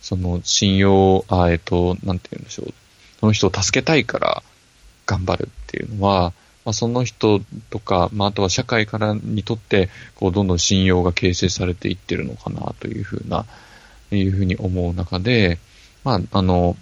[0.00, 2.74] その信用、あ、えっと、なんて言うんでしょう。
[3.20, 4.42] その人を助けたいから
[5.06, 6.32] 頑張るっていうのは、
[6.64, 7.40] まあ、その人
[7.70, 13.46] とか、まあ、あとは社会からにとって、こう、どんどん信用が形成されていってるのかなというふうな、
[14.10, 15.58] いうふうに思う中で、
[16.04, 16.76] まあ、あの、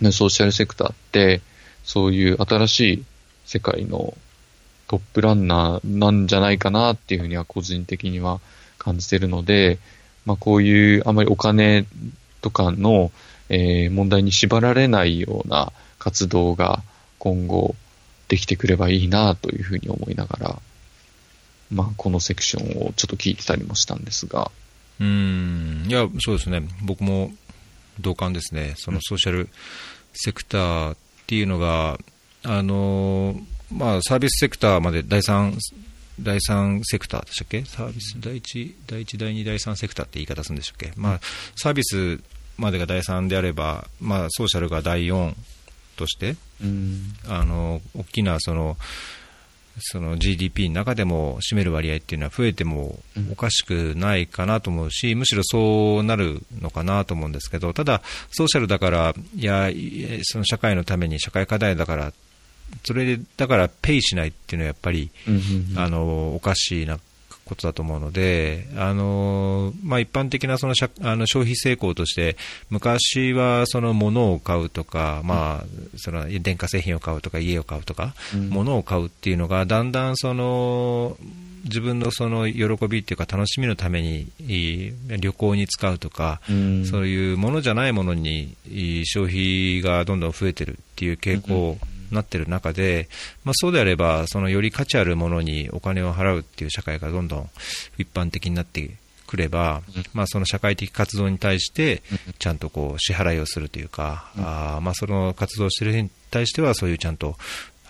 [0.00, 1.40] ねソーシャルセクターって、
[1.84, 3.04] そういう新しい
[3.44, 4.14] 世界の
[4.88, 8.40] トップランナーなんじゃないかなっていうふうには個人的には
[8.78, 9.78] 感じてるので、
[10.26, 11.86] まあこういうあまりお金
[12.42, 13.10] とかの、
[13.48, 16.82] えー問題に縛られないような活動が
[17.18, 17.74] 今後
[18.28, 20.58] できてくればいいなというふうに思いながら、
[21.70, 24.50] まあこのセクションをちょっと聞いてたりもしたんですが、
[25.00, 27.32] うん、いや、そうですね、僕も
[28.00, 29.48] 同感ですね、そのソーシャル
[30.12, 30.96] セクターっ
[31.26, 31.98] ていうのが、
[32.42, 33.38] あの
[33.72, 35.56] まあ、サービスセクターまで第三
[36.20, 41.20] 第三セクターでしたっけ、サービス第一、第一、第二、第三セクターって言い方するんでしたっけ、まあ、
[41.56, 42.20] サービス
[42.56, 45.36] までが第三であれば、まあ、ソーシャルが第四
[45.96, 48.76] として、うん、あの大きなその
[49.78, 53.32] その GDP の中でも占める割合っていうのは増えてもうん。
[53.32, 62.12] おかしくないかなと思うし、むしろそうなるのかなと思うんですけど、ただ、ソーシャルだから、いや、いその社会のために、社会課題だからっ
[62.84, 65.10] それで、だからペイしないっていうのはやっぱり、
[65.76, 66.98] あの、おかしいな
[67.46, 72.36] ことだと思うので、あの、まあ、一般的なその社あの消費成功として、
[72.70, 78.50] 昔はその物を買うとか、まあ、その電化製品を買うとか、家を買うとか、うん。
[78.50, 81.16] 物を買うっていうのが、だんだんその、
[81.64, 84.30] 自分のその喜びっていうか楽しみのために
[85.18, 86.84] 旅行に使うとか、うん。
[86.84, 88.56] そういうものじゃないものに
[89.04, 93.08] 消費がどんどん増えてるっていう傾向になってる中で、
[93.44, 97.50] まあ、そうであればそのより価値あるものにお金を払うっていう社会がどんどん
[97.98, 98.90] 一般的になって
[99.26, 100.04] くれば、うん。
[100.14, 107.36] まあ、その社会的活動に対してうんちゃんとこう支払いをするというか、うんあーまあ、その活動している人に対してはそういうちゃんと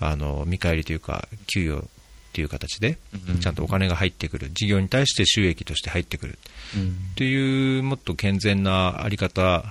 [0.00, 1.88] あの見返りというか給与っ
[2.32, 2.98] ていう形で
[3.28, 3.40] うん。
[3.40, 4.50] ちゃんとお金が入ってくる。
[4.52, 6.38] 事業に対して収益として入ってくる。
[6.76, 6.88] うん。
[7.12, 9.64] っていうもっと健全なあり方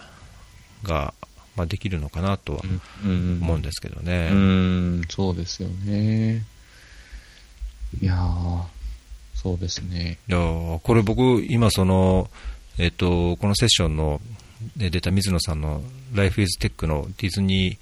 [0.83, 1.13] が、
[1.55, 2.61] まあ、できるのかなとは
[3.03, 4.29] うん思うんですけどね。
[4.31, 6.43] うん、そうですよね。
[8.01, 8.61] いやー、
[9.35, 10.17] そうですね。
[10.27, 12.29] いやーこれ僕、今その、
[12.77, 14.21] えっと、このセッションの
[14.75, 15.81] で出た水野さんの
[16.13, 17.77] Life is Tech のディズニー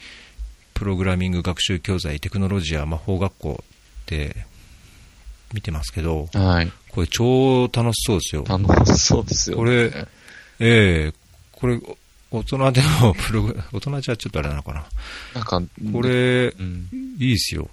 [0.73, 4.45] プログラミング学習教材テクノロジア魔法学校って
[5.53, 6.71] 見てますけど、はい。
[6.89, 8.43] これ超楽しそうですよ。
[8.47, 9.61] 楽しそうですよね。
[9.61, 10.07] これ
[10.59, 11.13] ええ
[11.51, 11.97] これ、お
[12.37, 14.85] 大人でも プログラ、大人じゃちょっとあれなのかな。
[15.35, 15.61] なんか、
[15.91, 16.89] これ、うん。
[17.19, 17.69] いいですよ。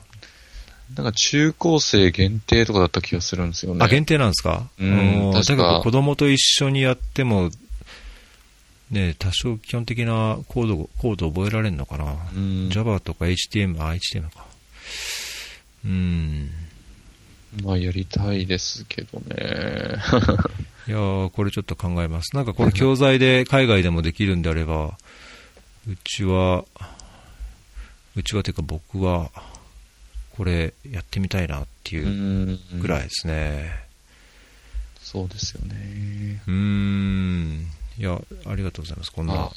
[0.96, 3.84] なんか中高生限定とかだった気がするんですよね。
[3.84, 4.68] あ、限定なんですか？
[4.78, 7.50] うん確か子供と一緒にやっても、
[8.90, 14.46] ね、多少基本的なコード、コード覚えられるのかな、うん ?Java とか HTML、あ、HTML か。
[15.84, 16.50] うん。
[17.62, 19.96] まあやりたいですけどね。
[20.90, 22.34] いやーこれちょっと考えます。
[22.34, 24.98] なんかこれ教材で海外でもできるんであれば、
[25.88, 26.64] うちは、
[28.16, 29.30] うちはというか僕は、
[30.32, 33.70] これやってみたいなっていうぐらいですね。
[35.00, 36.42] そうですよね。
[36.48, 37.66] うーん。
[37.96, 39.12] いや、ありがとうございます。
[39.12, 39.52] こんなは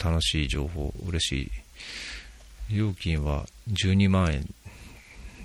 [0.00, 1.50] 楽しい情報、嬉し
[2.70, 2.76] い。
[2.76, 4.48] 料金は12万円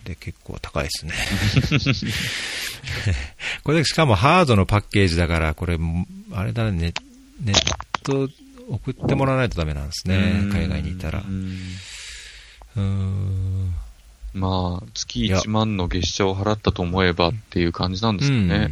[0.07, 1.13] で結構高いですね。
[3.63, 5.77] これしかもハードのパッケージだから、これ、
[6.31, 6.93] あれだね、
[7.43, 8.29] ネット
[8.69, 11.23] 送ってもらわないとダメなんですね、海外にいたらう。
[11.29, 11.57] ん
[12.77, 13.75] うーん。
[14.33, 18.71] まあ、月いや1万の月謝を払ったと思えばっていう感じなんですよね。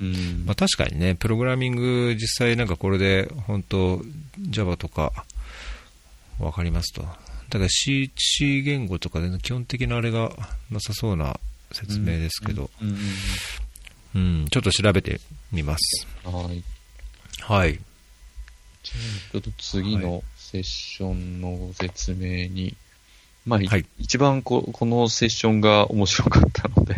[0.00, 4.02] うんまあ、確かにね、プログラミング、実際なんかこれで、本当
[4.48, 5.12] Java とか、
[6.38, 7.06] わかりますと。
[7.50, 10.30] だから C, C 言語とかで、基本的なあれが
[10.70, 11.38] なさそうな
[11.72, 12.96] 説明ですけど、うんうん
[14.14, 15.20] うん、ちょっと調べて
[15.52, 16.06] みます。
[16.24, 16.62] うんはい。
[17.40, 17.78] はい。
[18.82, 22.76] ちょっと次のセッションのご説明に、
[23.46, 26.94] まあ、いはい一番ここのセッションが面白かったので、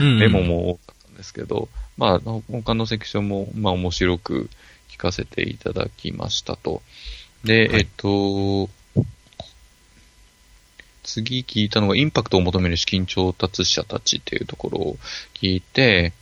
[0.00, 4.50] うんメモも多かったんですけど、まあ、他のセクションも、まあ、面白く
[4.88, 6.82] 聞かせていただきましたと。
[7.44, 8.70] で、はいえっと、
[11.04, 14.96] 次聞いたのが、インパクトを求める資金調達者たちっていうところを
[15.34, 16.12] 聞いて、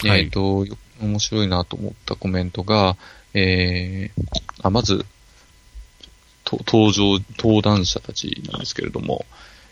[0.00, 2.96] はいえっと、よ面白いなと思ったコメントが、
[3.32, 4.22] えー、
[4.62, 5.06] あ、まず、
[6.44, 9.26] と登場、登壇者たちなんですけれども、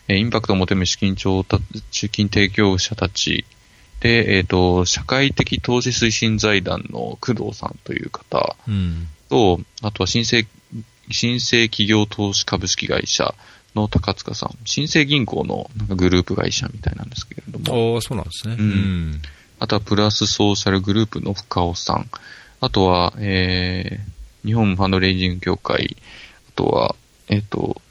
[0.07, 3.45] えーインパクトを求める資金調達、資金提供者たち
[4.01, 9.07] で、えっ、と、社会的投資推進財団の工藤さんという方うん。
[9.29, 10.45] と、あとは新生、
[11.11, 13.33] 新生企業投資株式会社
[13.75, 18.55] の高塚さん、新生銀行のなんかグループ会社みたいなんですけれども、ああ、そうなんですね。
[18.57, 19.21] うん。
[19.59, 22.09] あとはプラスソーシャルグループの深尾さん、
[22.61, 25.97] あとは、えー、日本ファンドレイジング協会、
[26.49, 26.95] あとは、
[27.27, 27.81] えっ、と、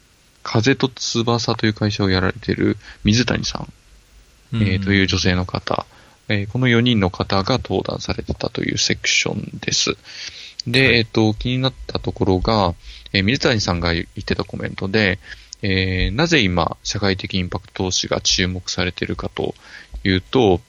[0.43, 3.73] 風と翼という会社をやられている水谷さん。
[4.53, 4.61] うん。
[4.63, 5.85] えーという女性の方、
[6.29, 9.97] えーこの4人の方が登壇されてたというセクションです。
[10.67, 10.97] で、はい。
[10.97, 12.73] えっ、と、気になったところが、
[13.13, 15.19] えー水谷さんが言ってたコメントで、
[15.65, 19.55] えーなぜ今、社会的インパクト投資が注目されているかと
[20.03, 20.61] いうと、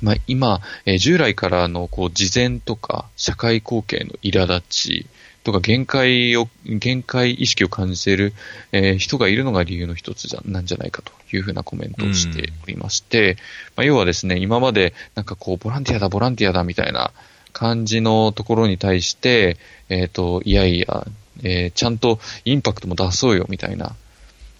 [0.00, 5.06] まあ、今、えー従来からの、こう、事前とか、社会貢献の苛立ち
[5.44, 8.32] とか、限界を、限界意識を感じている、
[8.72, 13.36] えー人がいるのが理由の一つじゃ、なんじゃないかというふうなコメントをしておりまして、
[13.76, 17.12] まあ、要はですね、今まで、なんかこう、ボランティアだ、ボランティアだ、みたいな
[17.52, 19.58] 感じのところに対して、
[19.90, 21.06] えっ、と、いやいや、
[21.42, 23.94] えーちゃんとインパクトも出そうよ、みたいな。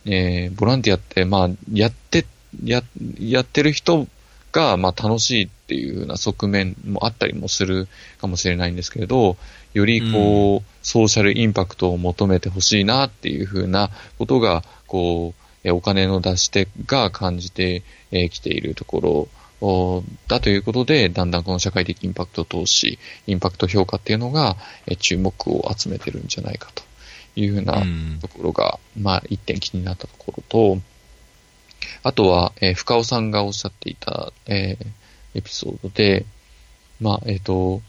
[0.06, 2.26] えーボランティアって、まあ、やって、
[2.64, 2.82] や、
[3.18, 4.06] やってる人
[4.52, 7.88] が、まあ、楽しいっていうような側面もあったりもする
[8.20, 9.36] かもしれないんですけれど、
[9.72, 19.28] よりこう、ソーシャルインパクトを求めてほしいなっていうふうなことが、こう、えお金の出し手が感じてき、えー、ているとこ
[19.60, 26.82] ろだということで、だんだんこの社会的インパクト投資、インパクト評価っていうのが、え注目を集めてるんじゃないかと
[27.36, 27.82] いうふうな
[28.20, 30.80] ところが、うん、まあ一点気になったところと、
[32.02, 34.86] あとは、えー、深尾さんがおっしゃっていた、えー、
[35.38, 36.26] エピソードで、
[37.00, 37.82] まあ、えっ、ー、と、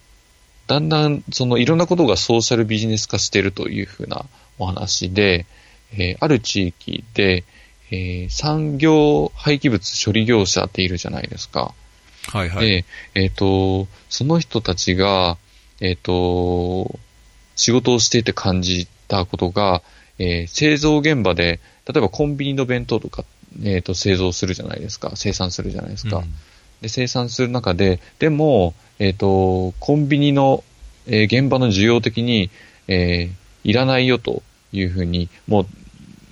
[0.67, 4.25] だんだん、そのいろんなことがソーシャルビジネス化しているというふうな
[4.57, 5.45] お話で、
[5.93, 7.43] えー、ある地域で、
[7.91, 11.73] えー、産業廃棄物処理業者っているじゃないですか。
[12.31, 12.65] はいはい。
[12.65, 15.37] で、えっ、ー、と、その人たちが、
[15.81, 16.99] えっ、ー、と、
[17.55, 19.82] 仕事をしていて感じたことが、
[20.20, 23.26] えー、製造現場で、例えばコンビニの弁当とか、
[23.64, 25.12] えっ、と、製造するじゃないですか。
[25.16, 26.18] 生産するじゃないですか。
[26.18, 26.34] うん、
[26.82, 30.64] で、生産する中で、でも、えっ、と、コンビニの、
[31.08, 32.49] え現場の需要的に、
[32.88, 33.30] え
[33.64, 34.41] いらないよと
[34.74, 35.68] いうふうに、もう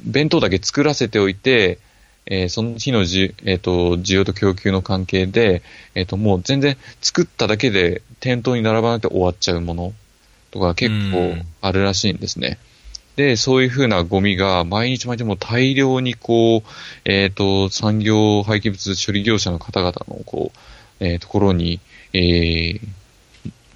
[0.03, 1.79] 弁当だけ作らせておいて、
[2.25, 5.61] えー、その日のじ、えーと、需要と供給の関係で、
[5.95, 9.93] えーと、もう全然作っただけで店頭に並ばなくて終わっちゃうもの
[10.53, 12.59] とか結構あるらしいんですね。
[13.15, 16.61] で、そういうふうなゴミが毎日毎日も大量にこう、
[17.05, 21.79] えっ、ー、と、産業廃棄物処理業者の方々のこう、えー、ところに、
[22.13, 22.79] えー、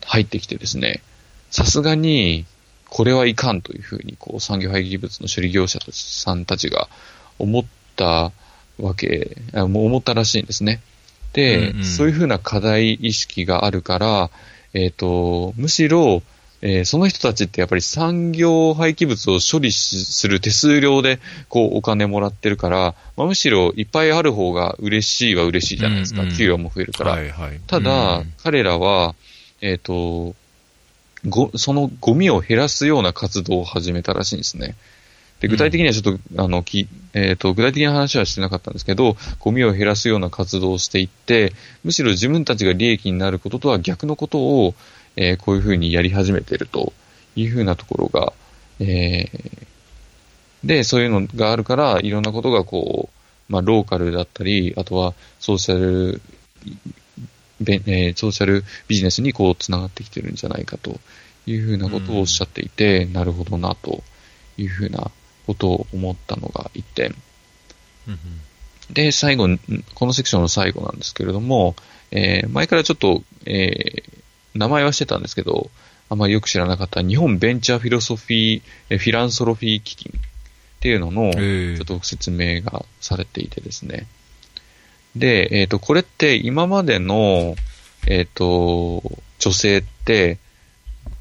[0.06, 1.02] 入ってきてですね、
[1.50, 2.46] さすがに、
[2.90, 6.90] これはいかんというふうに、こう、産業廃棄物の処理業者さんたちが
[7.40, 7.66] 思っ
[7.96, 8.32] た
[8.80, 10.82] わけ、もう思ったらしいんですね。
[11.34, 14.30] で、うんうん、そういうふうな課題意識があるから、
[14.74, 16.22] えっ、ー、と、むしろ、
[16.62, 26.22] えー、その人たちってやっぱり産業廃棄物を処理する手数料でこうお金もらってるから、まあ、むしろいっぱいある方が嬉しいは嬉しいじゃないですか。
[26.22, 27.12] うんうん、給与も増えるから。
[27.12, 29.14] はいはい、ただ、うん、彼らは、
[29.62, 30.36] えっ、ー、と、
[31.28, 34.76] ご、そのゴミを減らすような活動を始めたらしいんですね。
[35.40, 41.54] で、具体的にはちょっと、うん、あの、き、えっ、ー、と、具体的な話はしてなかったんですけど、ゴミを減らすような活動をしていって、
[41.84, 44.74] むしろ自分たちが利益になることとは逆のことを、
[45.18, 46.94] えー、こういうふうにやり始めていると
[47.36, 48.34] いうふうなところが、
[48.80, 56.22] えー、で、そういうのがあるから、いろんなことがこう、まあ、ローカルだったり、あとはソーシャル
[57.62, 61.00] えー、ソーシャルビジネスにこう繋がってきてるんじゃないかと
[61.46, 64.04] いうふうなことをおっしゃっていて、うん、なるほどなと
[64.58, 65.12] いうふうな
[65.48, 67.16] ことを思ったのが一点。
[68.08, 69.48] うん、で、最後、
[69.96, 71.76] このセクションの最後なんですけれども、
[72.12, 74.24] えー、前からちょっと、えー、
[74.56, 75.70] 名前はしてたんですけど、
[76.10, 84.08] あまりよく知らなかった日本ベンチャーフィロソフィー、フィランソロフィー基金っていうのの、ちょっと説明がされていてですね。
[85.16, 87.56] で、えっ、ー、と、これって今までの、
[88.08, 90.38] えっ、ー、と、女性って、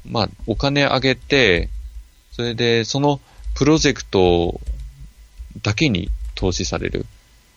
[0.05, 1.69] まあ、お金あげて、
[2.31, 3.19] それで、その
[3.55, 4.61] プロジェクト
[5.63, 7.05] だけに投資される。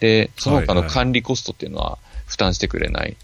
[0.00, 3.16] で、その他の管理コストっていうのは負担してくれない。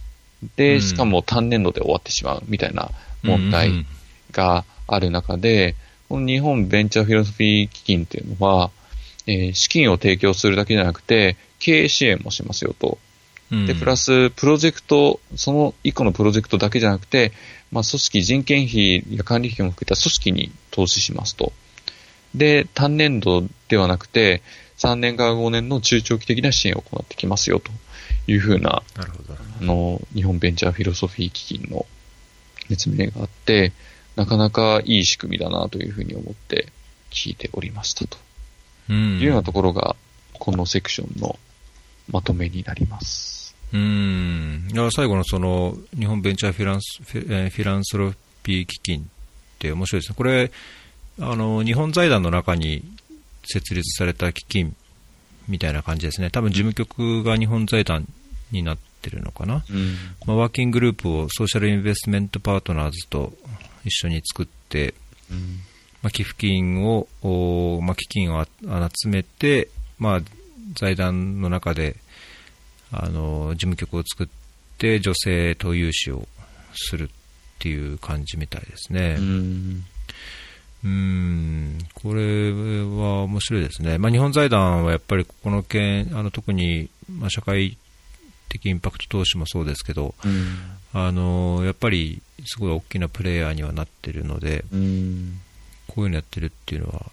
[0.57, 2.91] で、しかも単年度で終わってしまうみたいな
[3.23, 3.87] 問題
[4.33, 5.75] がある中で、
[6.09, 8.71] この日本ベンチャーフィロソフィー基金っていうのは、
[9.27, 12.99] えー、資金を提供するだけじゃなくて、経営支援もしますよと。
[13.51, 17.33] で、プラス、プロジェクト、その一個のプロジェクトだけじゃなくて、
[17.71, 21.53] まあ、組織、人件費や管理費も含めた組織に投資しますと。
[22.35, 24.43] で、単年度ではなくて、
[24.79, 27.73] 3年から5年の中長期的な支援を行ってきますよと
[28.27, 31.87] いうふうな、なるほどあの、日本ベンチャーフィロソフィー基金の
[32.69, 33.73] 説明があって、
[34.17, 36.69] なかなかいい仕組みだなというふうに思って
[37.11, 38.19] 聞いておりましたと。
[38.89, 39.97] いうようなところが、
[40.33, 41.39] このセクションの
[42.11, 43.55] まとめになります。
[43.73, 44.69] うん。
[44.93, 48.13] 最後のその、日本ベンチャーフィランス、フィランスロ
[48.43, 49.05] ピー基金っ
[49.59, 50.15] て面白いですね。
[50.17, 50.53] これ、
[51.21, 52.85] あの、日本財団の中に
[53.45, 54.77] 設立された基金
[55.49, 56.31] みたいな感じですね。
[56.31, 58.07] 多分事務局が日本財団
[58.51, 59.65] になってるのかな。
[59.71, 59.95] うん、
[60.27, 63.33] まあ、ワーキンググループをソーシャルインベストメントパートナーズと
[63.85, 64.95] 一緒に作って、
[65.31, 65.61] うん、
[66.03, 67.09] まあ、寄付金を、
[67.83, 69.69] まあ、基金を集めて、
[69.99, 70.21] まあ、
[70.75, 71.97] 財団の中で
[72.93, 74.29] あの事務局を作っ
[74.79, 76.27] て女性と融資を
[76.75, 77.09] するっ
[77.59, 79.17] ていう感じみたいですね。
[79.19, 79.85] うん
[80.85, 87.77] うんこれは面白いですね、まあ、日本財団はやっぱりこの件、あの特に、まあ、社会
[88.49, 90.57] 的インパクト投資もそうですけど、うん、
[90.93, 95.41] あのやっぱりすごい大きなプレイヤーにはなってるので、うん、
[95.89, 97.07] こういうのやってるっていうのは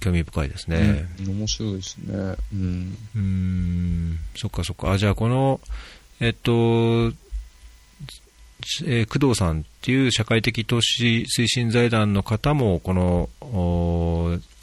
[0.00, 1.06] 興味深いですね。
[1.20, 2.36] うん、面白いですね。
[2.52, 2.96] うん。
[3.16, 4.92] うん、そっかそっか。
[4.92, 5.60] あ、じゃあこの、
[6.20, 7.12] えっと、
[8.86, 13.28] えー、工藤さんっていう社会的投資推進財団の方も、この、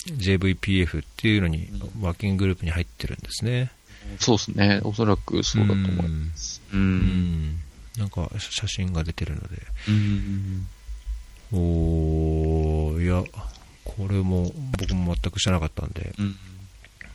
[0.08, 1.68] JVPF っていうのに、
[2.02, 3.72] ワーキンググループに入ってるんですね。
[4.20, 4.82] そうですね。
[4.84, 6.62] おそらくそうだと思います。
[6.74, 6.78] う。
[6.78, 7.60] うんん。
[7.98, 9.48] なんか写真が出てるので。
[9.88, 10.68] うん。
[11.54, 13.24] おー、いや、
[13.84, 16.36] これも僕も全く知らなかったんで、うん。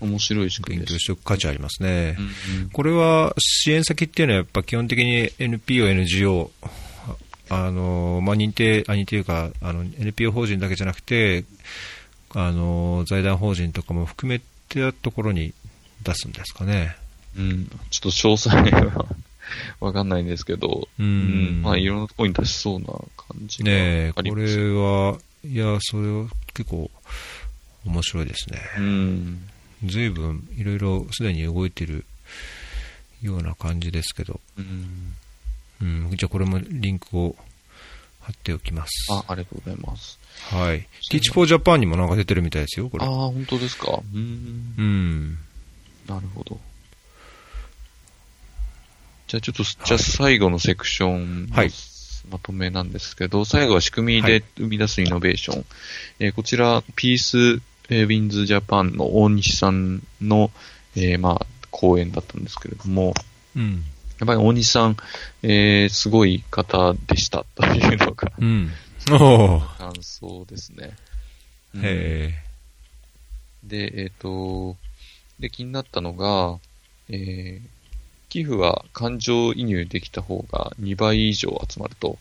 [0.01, 0.95] 面白い仕組み勉。
[0.95, 2.17] 強しておく価値ありますね。
[2.19, 6.51] うんこれは支援先っていうのはやっぱ基本的に NPO、NGO、
[7.49, 11.45] あの、まあ、認定、あ、認定いうか、あの、NPO 法人だけじゃなくて、
[12.35, 15.55] あの、財団法人とかも含めてところに
[16.03, 16.97] 出すんですかね。
[17.37, 17.67] うん。
[17.91, 18.57] ちょっと詳細
[18.89, 19.07] は
[19.81, 24.23] わかんないんですけど、うんまあ、いろんなところに出しそうな感じがねえ、こ。
[24.23, 26.91] れは、いや、それは結構
[27.85, 28.59] 面白いですね。
[28.79, 29.49] うん。
[29.85, 32.05] 随分いろいろすでに動いてる
[33.23, 35.15] ような感じですけど、うん。
[35.83, 37.37] うん、じゃあこれもリンクを
[38.21, 39.07] 貼っておきます。
[39.11, 40.19] あ、ありがとうございます。
[40.51, 40.89] はい。
[41.11, 43.05] Teach for Japan にもなんか出てるみたいですよ、これ。
[43.05, 44.01] ああ、本当ですか？
[44.15, 44.75] うん。
[44.79, 45.39] うん。
[46.09, 46.59] なるほど。
[49.29, 51.71] じゃあちょっと、じゃあ最後のセクションのはい
[52.31, 55.65] まとめなんですけど、最後は仕組みで生み出すイノベーション。
[56.19, 60.51] えーこちら、ピースえーウィンズジャパンの大西さんの、
[60.97, 63.15] えーまあ、講演だったんですけれども、
[63.55, 63.85] うん。
[64.19, 64.97] やっぱり大西さん、
[65.43, 68.71] えーすごい方でしたというのがうん。
[69.13, 69.79] おー。
[69.79, 70.97] 感想ですね。
[71.75, 72.35] うんへ
[73.63, 74.77] で、えっ、と、
[75.41, 76.59] で、気になったのが、
[77.09, 77.77] えー
[78.29, 82.19] 寄付は感情移入できた方が2倍以上集まると。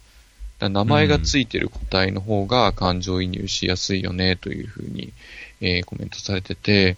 [0.60, 5.14] 名前がついてる個体の方が感情移入しやすいよね、というふうに、
[5.61, 6.98] えーコメントされてて、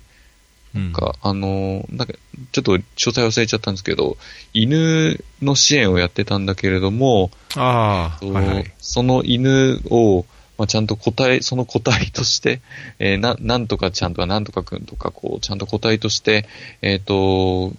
[0.76, 0.80] え。
[0.80, 2.14] なんか、あのーなんか、
[2.52, 4.18] ちょっと詳細忘れちゃったんですけど、
[4.54, 8.74] 犬の支援をやってたんだけれども、あはいはい。
[8.80, 10.26] その犬を、
[10.58, 12.62] まあ、ちゃんと個体、その個体として、
[13.00, 16.48] えーな、なんとかちゃんとかなんとかくんとか、こう、ちゃんと個体として、
[16.82, 17.74] えっ、と、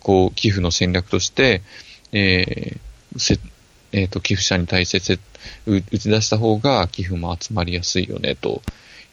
[0.00, 1.62] こう、寄付の戦略として、
[2.12, 2.78] えー
[3.18, 3.38] せ、
[3.92, 5.18] えっ、と、寄付者に対して
[5.66, 8.62] 打ち出した方が寄付も集まりやすいよね、と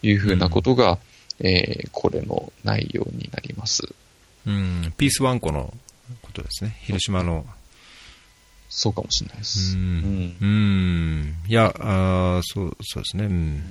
[0.01, 0.99] いうふうなことが、
[1.39, 3.83] えーこれの内容になります。
[4.45, 4.93] うん。
[4.97, 5.73] ピースワンコの
[6.21, 6.77] ことですね。
[6.81, 7.45] 広島の。
[8.69, 9.75] そうかもしれないでうす。
[9.75, 10.35] ん。
[10.41, 11.35] うん。
[11.47, 13.25] いや、あーそう、そうですね。
[13.25, 13.61] うん。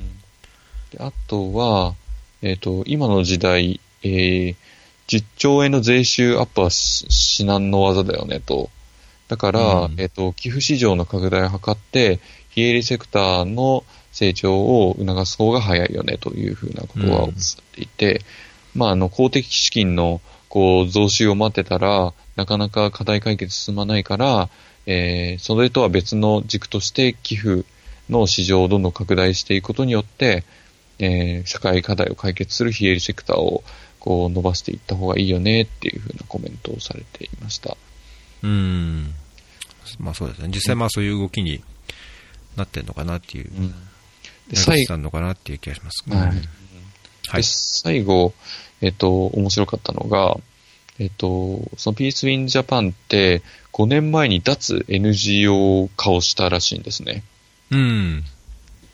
[0.90, 1.94] であとは、
[2.42, 4.56] えっ、と、今の時代、えー
[5.08, 8.70] 10兆円の税収アップはし至難の技だよねと。
[9.28, 12.20] だから、うんえっ、と、寄付市場の拡大を図って、
[12.50, 18.20] 非営利セクターの成長を促す方が早いよねというふうなことはおっしゃっていて、
[18.74, 24.48] まあ、あの、公的資金の、こう、増収を待ってたら、なかなか課題解決進まないから、
[24.86, 27.64] えーそれとは別の軸として寄付
[28.10, 30.44] の市場をどんどん拡大していくことによって、
[30.98, 33.64] えー社会課題を解決する非営利セクターを
[33.98, 37.76] こう伸ばしていった方がいいよねっていうふうなコメントをされていました。
[38.44, 39.14] うん。
[39.98, 40.48] まあそうですね。
[40.48, 41.62] 実際まあそういう動きに
[42.56, 43.50] なってんのかなっていう。
[43.50, 43.74] うん、で
[44.52, 46.04] な最ってたのかなっていう気がします。
[46.08, 46.42] はいうん
[47.26, 47.42] はいで。
[47.42, 48.34] 最後、
[48.82, 50.36] えっと、面白かったのが、
[50.98, 53.42] えっと、そのピースウィンジャパンって
[53.72, 57.24] 5年前に脱 NGO 化をしたらしいんですね。
[57.70, 58.24] うん。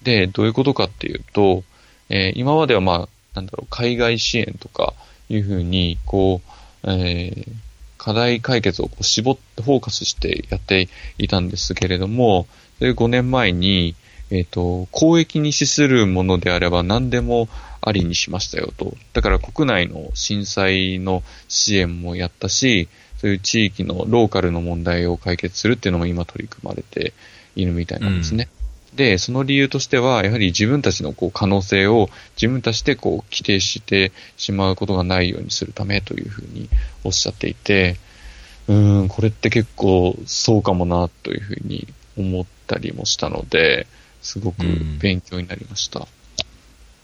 [0.03, 1.65] で、どういうことかっていうと、
[2.09, 4.95] えー今まではまあ、なんだろう、海外支援とか
[5.29, 6.41] いうふうに、こ
[6.85, 7.53] う、えー
[8.01, 12.47] 課題解決をこう絞ってフォーカスしてやっていたんですけれども、
[12.79, 13.95] それ5年前に、
[14.31, 17.51] えっ、と、公益に資するものであれば何でも
[17.83, 18.95] ありにしましたよと。
[19.13, 27.13] だから国内の震災の支援もやったし、そういう地域のローカルの問題を解決するっていうのも今取り組まれて
[27.55, 28.49] いるみたいなんですね。
[28.95, 36.69] で、その理由としては、やはり自分たちのこう可能性を自分たちでこう規定してしまうことがないようにするためというふうに
[37.05, 37.97] おっしゃっていて、
[38.69, 41.87] うーん、これって結構そうかもなというふうに
[42.17, 43.87] 思ったりもしたので、
[44.23, 44.65] すごく
[45.01, 46.07] 勉強になりました。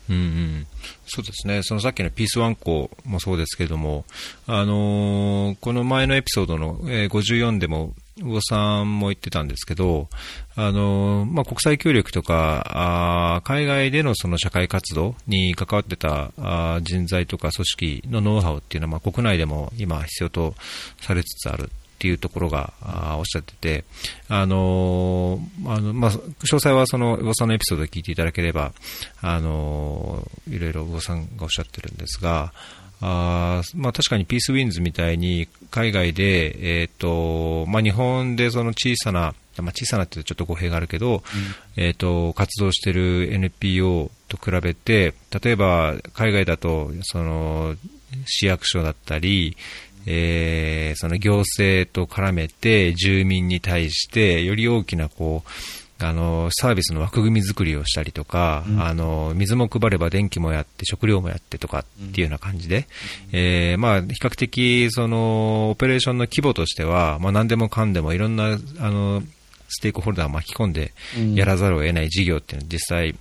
[0.08, 0.66] うんうん、
[1.06, 4.04] そうですね、そのさっきのピースワンコもそうですけれども、
[4.46, 10.08] あのーこの前のエピソードの、えー54でも、魚さんも言ってたんですけど、
[10.54, 20.54] あのまあ、国際協力とかあ海外でのその社会活動に関わってたあ人材とか組織のノウハウっていうのは、まあ、国内でも今必要と
[21.00, 23.84] されつつあるっていうところが、あおっしゃってて、
[24.28, 28.74] あのあの、まあ、詳細はその、魚さんのエピソードを聞いていただければ、
[29.22, 32.52] あのいろいろ魚さんがおっしゃってるんですが、
[33.00, 41.22] あーまあ、確かにピースウィンズみたいに海外で、えーとまあ、日本でその小さな、まあ、小さなってちょっと語弊があるけど、
[41.76, 47.74] えー、と活動している NPO と比べて例えば海外だとその
[48.24, 49.56] 市役所だったり、
[50.06, 58.82] えーその行政と絡めて住民に対してより大きなこうあのサービスの枠組み作りをしたりとか、うん。
[58.82, 62.86] あの水も配れば電気もやって食料もやってとかっていうような感じで、
[63.32, 69.22] えーまあ、比較的そのオペレーションの規模としては、まあ、何でもかんでもいろんなあの
[69.68, 71.34] ステークホルダーを巻き込んでうん。
[71.34, 73.14] やらざるを得ない事業っていうのは実際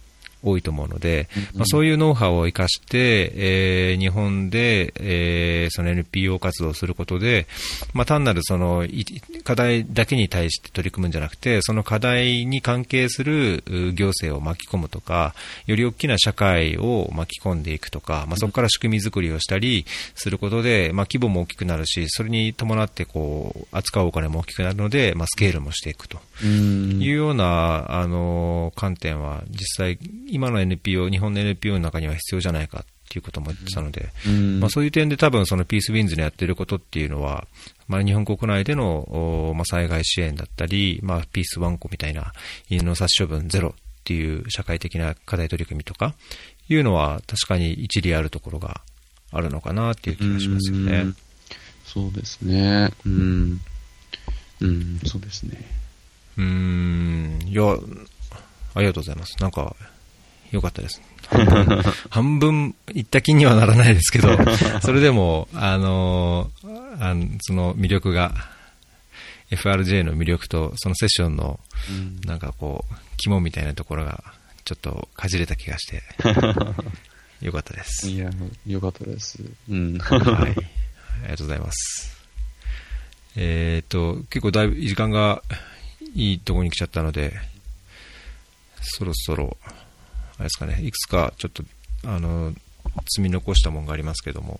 [0.45, 7.47] 多いと思うので、うんまあ、そういうノウハウを生かして、えー日本で、えーその NPO 活動をすることで、
[7.93, 9.05] まあ、単なるそのい
[9.43, 15.33] 課題だけに対して取り組むんじゃなくて、その課題に関係するう行政を巻き込むとか、
[15.65, 19.85] より大きな社会を巻き込んでいくとか、まあ、そこから仕組み作りをしたり
[20.15, 26.19] することで、まあ、規模も大きくなるし、それに伴ってこう扱うお金も大きくなるので、まあ、スケールもしていくと。
[26.43, 29.97] うんいうような、あの観点は実際、
[30.35, 37.47] 今の NPO、日本の NPO の中には必要じゃないかっていうことも言ってたので、うんまあ、そういう点で多分そのピースウィンズのやってることっていうのは、
[37.87, 42.33] まあ、日本国内での、おまあ、災害支援だったり、まあ、ピースワンコみたいな
[42.69, 46.15] 犬の殺処分ゼロっていう社会的な課題取り組みとか
[46.67, 48.81] いうのは確かに一理あるところが
[49.31, 51.15] あるのかなっていう気がしますよねうん。
[51.85, 52.89] そうですね。
[53.05, 53.61] うん。
[54.61, 55.57] うん、そうですね。
[56.37, 57.77] うーん、いや、
[58.73, 59.35] ありがとうございます。
[59.39, 59.75] なんか、
[60.51, 61.01] よかったです。
[61.27, 64.37] 半分、半分言った気にはならないですけど、
[64.81, 66.51] それでも、あの、
[66.99, 68.33] あのその魅力が、
[69.51, 71.59] FRJ の魅力と、そのセッションの、
[71.89, 74.23] うんなんかこう、肝みたいなところが、
[74.63, 76.03] ちょっとかじれた気がして、
[77.41, 78.09] よかったです。
[78.09, 78.29] いや、
[78.65, 79.39] よかったです。
[79.69, 79.97] うん。
[79.99, 80.21] はい。
[80.21, 80.55] あり
[81.29, 82.15] がとうございます。
[83.35, 85.43] えっ、と、結構だいぶ時間が
[86.15, 87.33] いいところに来ちゃったので、
[88.81, 89.57] そろそろ、
[90.37, 91.63] あれですかね、いくつかちょっと、
[92.05, 92.53] あの、
[93.09, 94.59] 積み残したものがありますけども、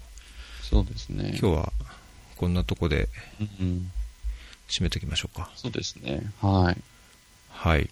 [0.61, 1.38] そうですね。
[1.39, 1.73] 今日は
[2.35, 3.07] こんなとこで
[3.39, 3.91] うん、
[4.68, 5.52] 締めておきましょうか。
[5.56, 6.22] そうですね。
[6.41, 6.81] はい。
[7.49, 7.89] はい。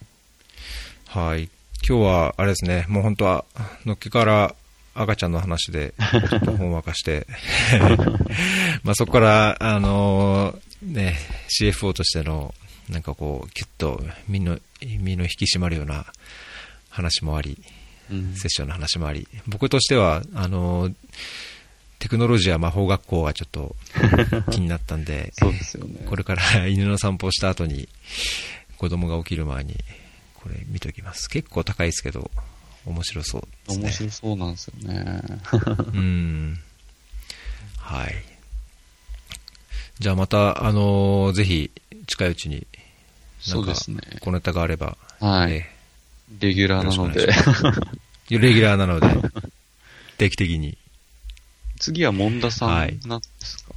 [1.07, 1.49] はい。
[1.87, 3.45] 今日は、あれですね、もう本当は、
[3.85, 4.55] のっけから
[4.95, 5.93] 赤ちゃんの話で、
[6.29, 7.27] ちょっとほんわかして、
[8.83, 11.19] まあそこから、あのね、
[11.49, 12.53] CFO としての、
[12.89, 16.05] なんかこう、キュッと身の、身の引き締まるような
[16.93, 17.61] 話もあり、
[18.11, 20.91] うんセッションの話もあり、僕としては、あの
[21.99, 23.75] テクノロジーや魔法学校はちょっと
[24.51, 26.05] 気になったんで、でね。
[26.05, 27.89] これから 犬の散歩をした後に、
[28.77, 29.75] 子供が起きる前に、
[30.35, 31.29] これ見ときます。
[31.29, 32.29] 結構高いですけど、
[32.85, 33.83] 面白そうですね。
[33.85, 35.21] 面白そうなんですよね。
[35.93, 36.59] うん。
[37.77, 38.15] はい。
[39.99, 41.71] じゃあまた、あのーぜひ、
[42.07, 42.67] 近いうちに、
[43.47, 43.73] なんか。
[44.19, 45.65] 小ネタがあれば、はい。
[46.41, 47.27] えレギュラーなので
[48.29, 49.07] レギュラーなので、
[50.17, 50.77] 定期的に。
[51.79, 53.73] 次はモンダさはいんなんですか、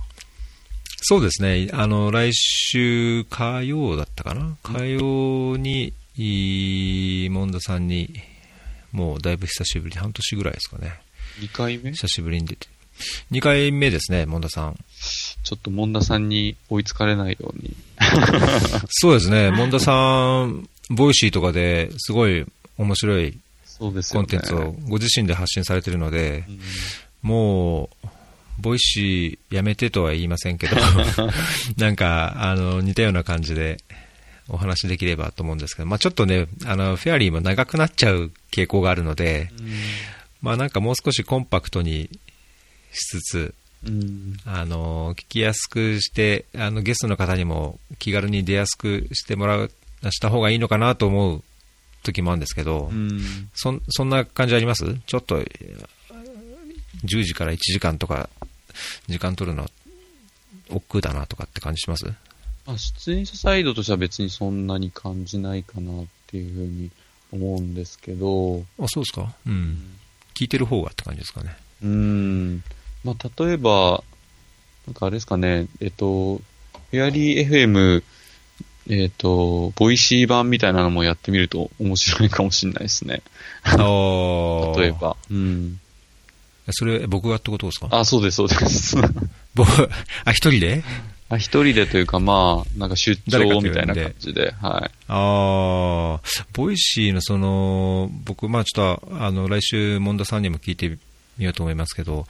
[1.02, 4.56] そうですね、あの、来週火曜だったかな？
[4.62, 8.14] 火曜に、いいモンダさんに、
[8.92, 10.94] もうだいぶ久しぶり、半年ぐらいですかね。
[11.40, 11.92] 2回目？
[11.92, 12.68] 久しぶりに出て。
[13.30, 14.76] 2回目ですね、モンダさん。
[15.44, 17.76] ちょっとモンダさんに追いつかれないように。
[18.88, 22.46] そうですね、モンダさん、 Voicy とかですごい
[22.78, 23.38] 面白い。
[23.78, 26.60] コンテンツをご自身で発信されてるのでう、ん
[27.26, 28.08] もう、
[28.58, 30.76] Voicy やめてとは言いませんけど、
[31.76, 33.78] なんか、あの、似たような感じで
[34.48, 39.50] お話できればと思うんですけど、まあちょっとね、あの、フェアリーも長くなっちゃう傾向があるので、
[40.40, 42.08] まあなんかもう少しコンパクトに
[42.92, 43.54] しつつ、
[43.84, 44.36] うん。
[44.44, 49.70] あの、聞きやすくして、あの、ゲストの方にも気軽に出やすくしてもらう、
[50.12, 51.42] した方がいいのかなと思う
[52.02, 53.20] 時もあるんですけど、うん。
[53.54, 54.96] そんそんな感じあります？
[55.06, 55.42] ちょっと、
[57.04, 58.28] 10時から1時間とか、
[59.08, 59.68] 時間取るの、
[60.70, 62.06] 億劫だなとかって感じします？
[62.66, 66.90] まあ、出演者サイドとしては別にそんなに感じないかなっていうふうに
[67.32, 69.32] 思うんですけど、あ、そうですか？
[69.46, 69.96] うん。
[70.34, 71.56] 聞いてる方がって感じですかね。
[71.82, 72.62] うん。
[73.04, 74.02] まあ、例えば、
[74.86, 78.02] なんかあれですかね、えっと、フェアリー FM、
[78.88, 83.22] えっと、 Voicy 版みたいなのもやってみると面白いかもしれないですね。
[83.64, 83.76] ああ。
[84.80, 84.92] 例え。
[84.92, 85.16] ば。
[85.30, 85.80] うん。
[86.70, 87.88] それ、僕がってことですか？
[87.90, 88.96] あ、そうです、そうです。
[89.54, 89.70] 僕、
[90.24, 90.84] あ、一人で？
[91.28, 94.90] あ一人でというか、まあ、なんか出張みたいな感じで、はい。
[95.08, 96.20] ああ、
[96.52, 100.88] Voicy のその、僕、まあちょっと、あの、来週、モンダさんにも聞いて
[101.38, 102.26] みようと思いますけど、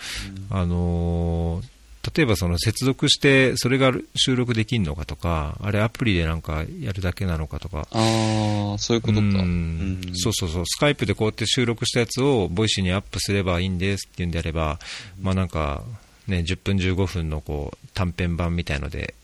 [0.51, 1.76] あのー
[2.15, 7.89] 例えばその接続してそれが収録できるのかとか、あれアプリでなんかやるだけなのかとか。
[7.91, 9.21] ああ、そういうことか。
[9.21, 10.01] うん。
[10.15, 14.79] そうそうそう、スカイプでこうやって収録したやつを Voicy にアップすればいいんですっていうんであれば、
[15.21, 15.83] まあなんか、
[16.27, 19.15] ね、10分15分のこう短編版みたいので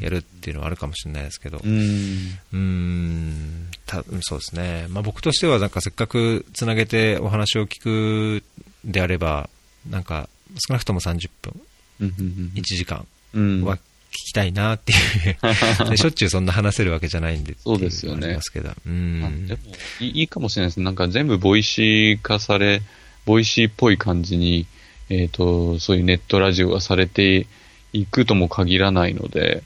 [0.00, 2.38] やるっていうのはあるかもしれないですけど、うん。
[2.52, 3.68] うん。
[3.84, 8.42] たそうですね、まあ、僕としてはなんかせっかくつなげてお話を聞く
[8.84, 9.50] であれば、
[9.88, 10.28] なんか
[10.68, 11.60] 少なくとも30分、
[12.00, 13.06] 1時間。
[13.34, 13.64] うん。
[13.64, 13.78] は
[14.16, 15.36] 聞きたいなっていう、
[15.90, 17.54] でしょっちゅうそんな話せるわけじゃないんで。
[17.58, 18.34] そうですよね。
[18.34, 19.60] ますけど、うあんでも
[20.00, 20.80] いいかもしれないです。
[20.80, 22.82] なんか全部 Voicy 化され、
[23.26, 24.66] Voicy っぽい感じに、
[25.10, 27.46] えっ、と、そういうネットラジオがされて
[27.92, 29.62] いくとも限らないので、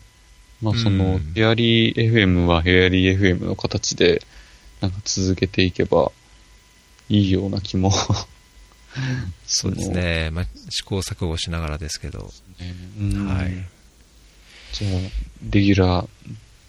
[0.61, 1.33] まあその、うん。
[1.35, 4.23] ヘアリー FM はヘアリー FM の形で、
[4.81, 6.11] なんか続けていけば
[7.09, 7.93] いいような気も。
[9.47, 12.75] そうですね、まあ、試行錯誤しながらですけど、ね。
[12.99, 13.53] うんはい。
[14.73, 15.01] じゃあ、
[15.51, 16.09] レギュラー、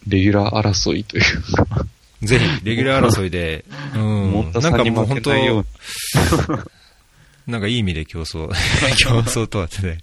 [0.06, 1.86] レギュラー争いというか、
[2.22, 5.52] ぜひ、レギュラー争いで、うん、なんかもう本当け
[7.46, 8.48] なんかいい意味で競争、
[8.98, 9.98] 競争とはってね。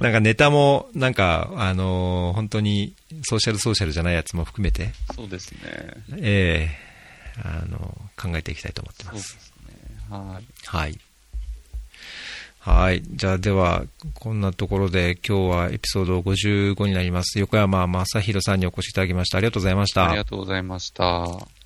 [0.00, 5.58] なんかネタも、なんか、あのー本当にソーシャルソーシャルじゃないやつも含めて、そうですね。
[6.16, 6.88] ええ
[7.44, 7.78] あの
[8.16, 9.16] 考えていきたいと思ってま。
[9.16, 9.47] す。
[10.08, 10.44] はい。
[10.66, 10.98] はい。
[12.60, 13.02] はい。
[13.02, 17.38] じゃあ、では、こんなところで今日はエピソード55になります。
[17.38, 19.38] 横山正宏さんにお越しいただきました。
[19.38, 20.08] ありがとうございました。
[20.08, 21.57] ありがとうございました。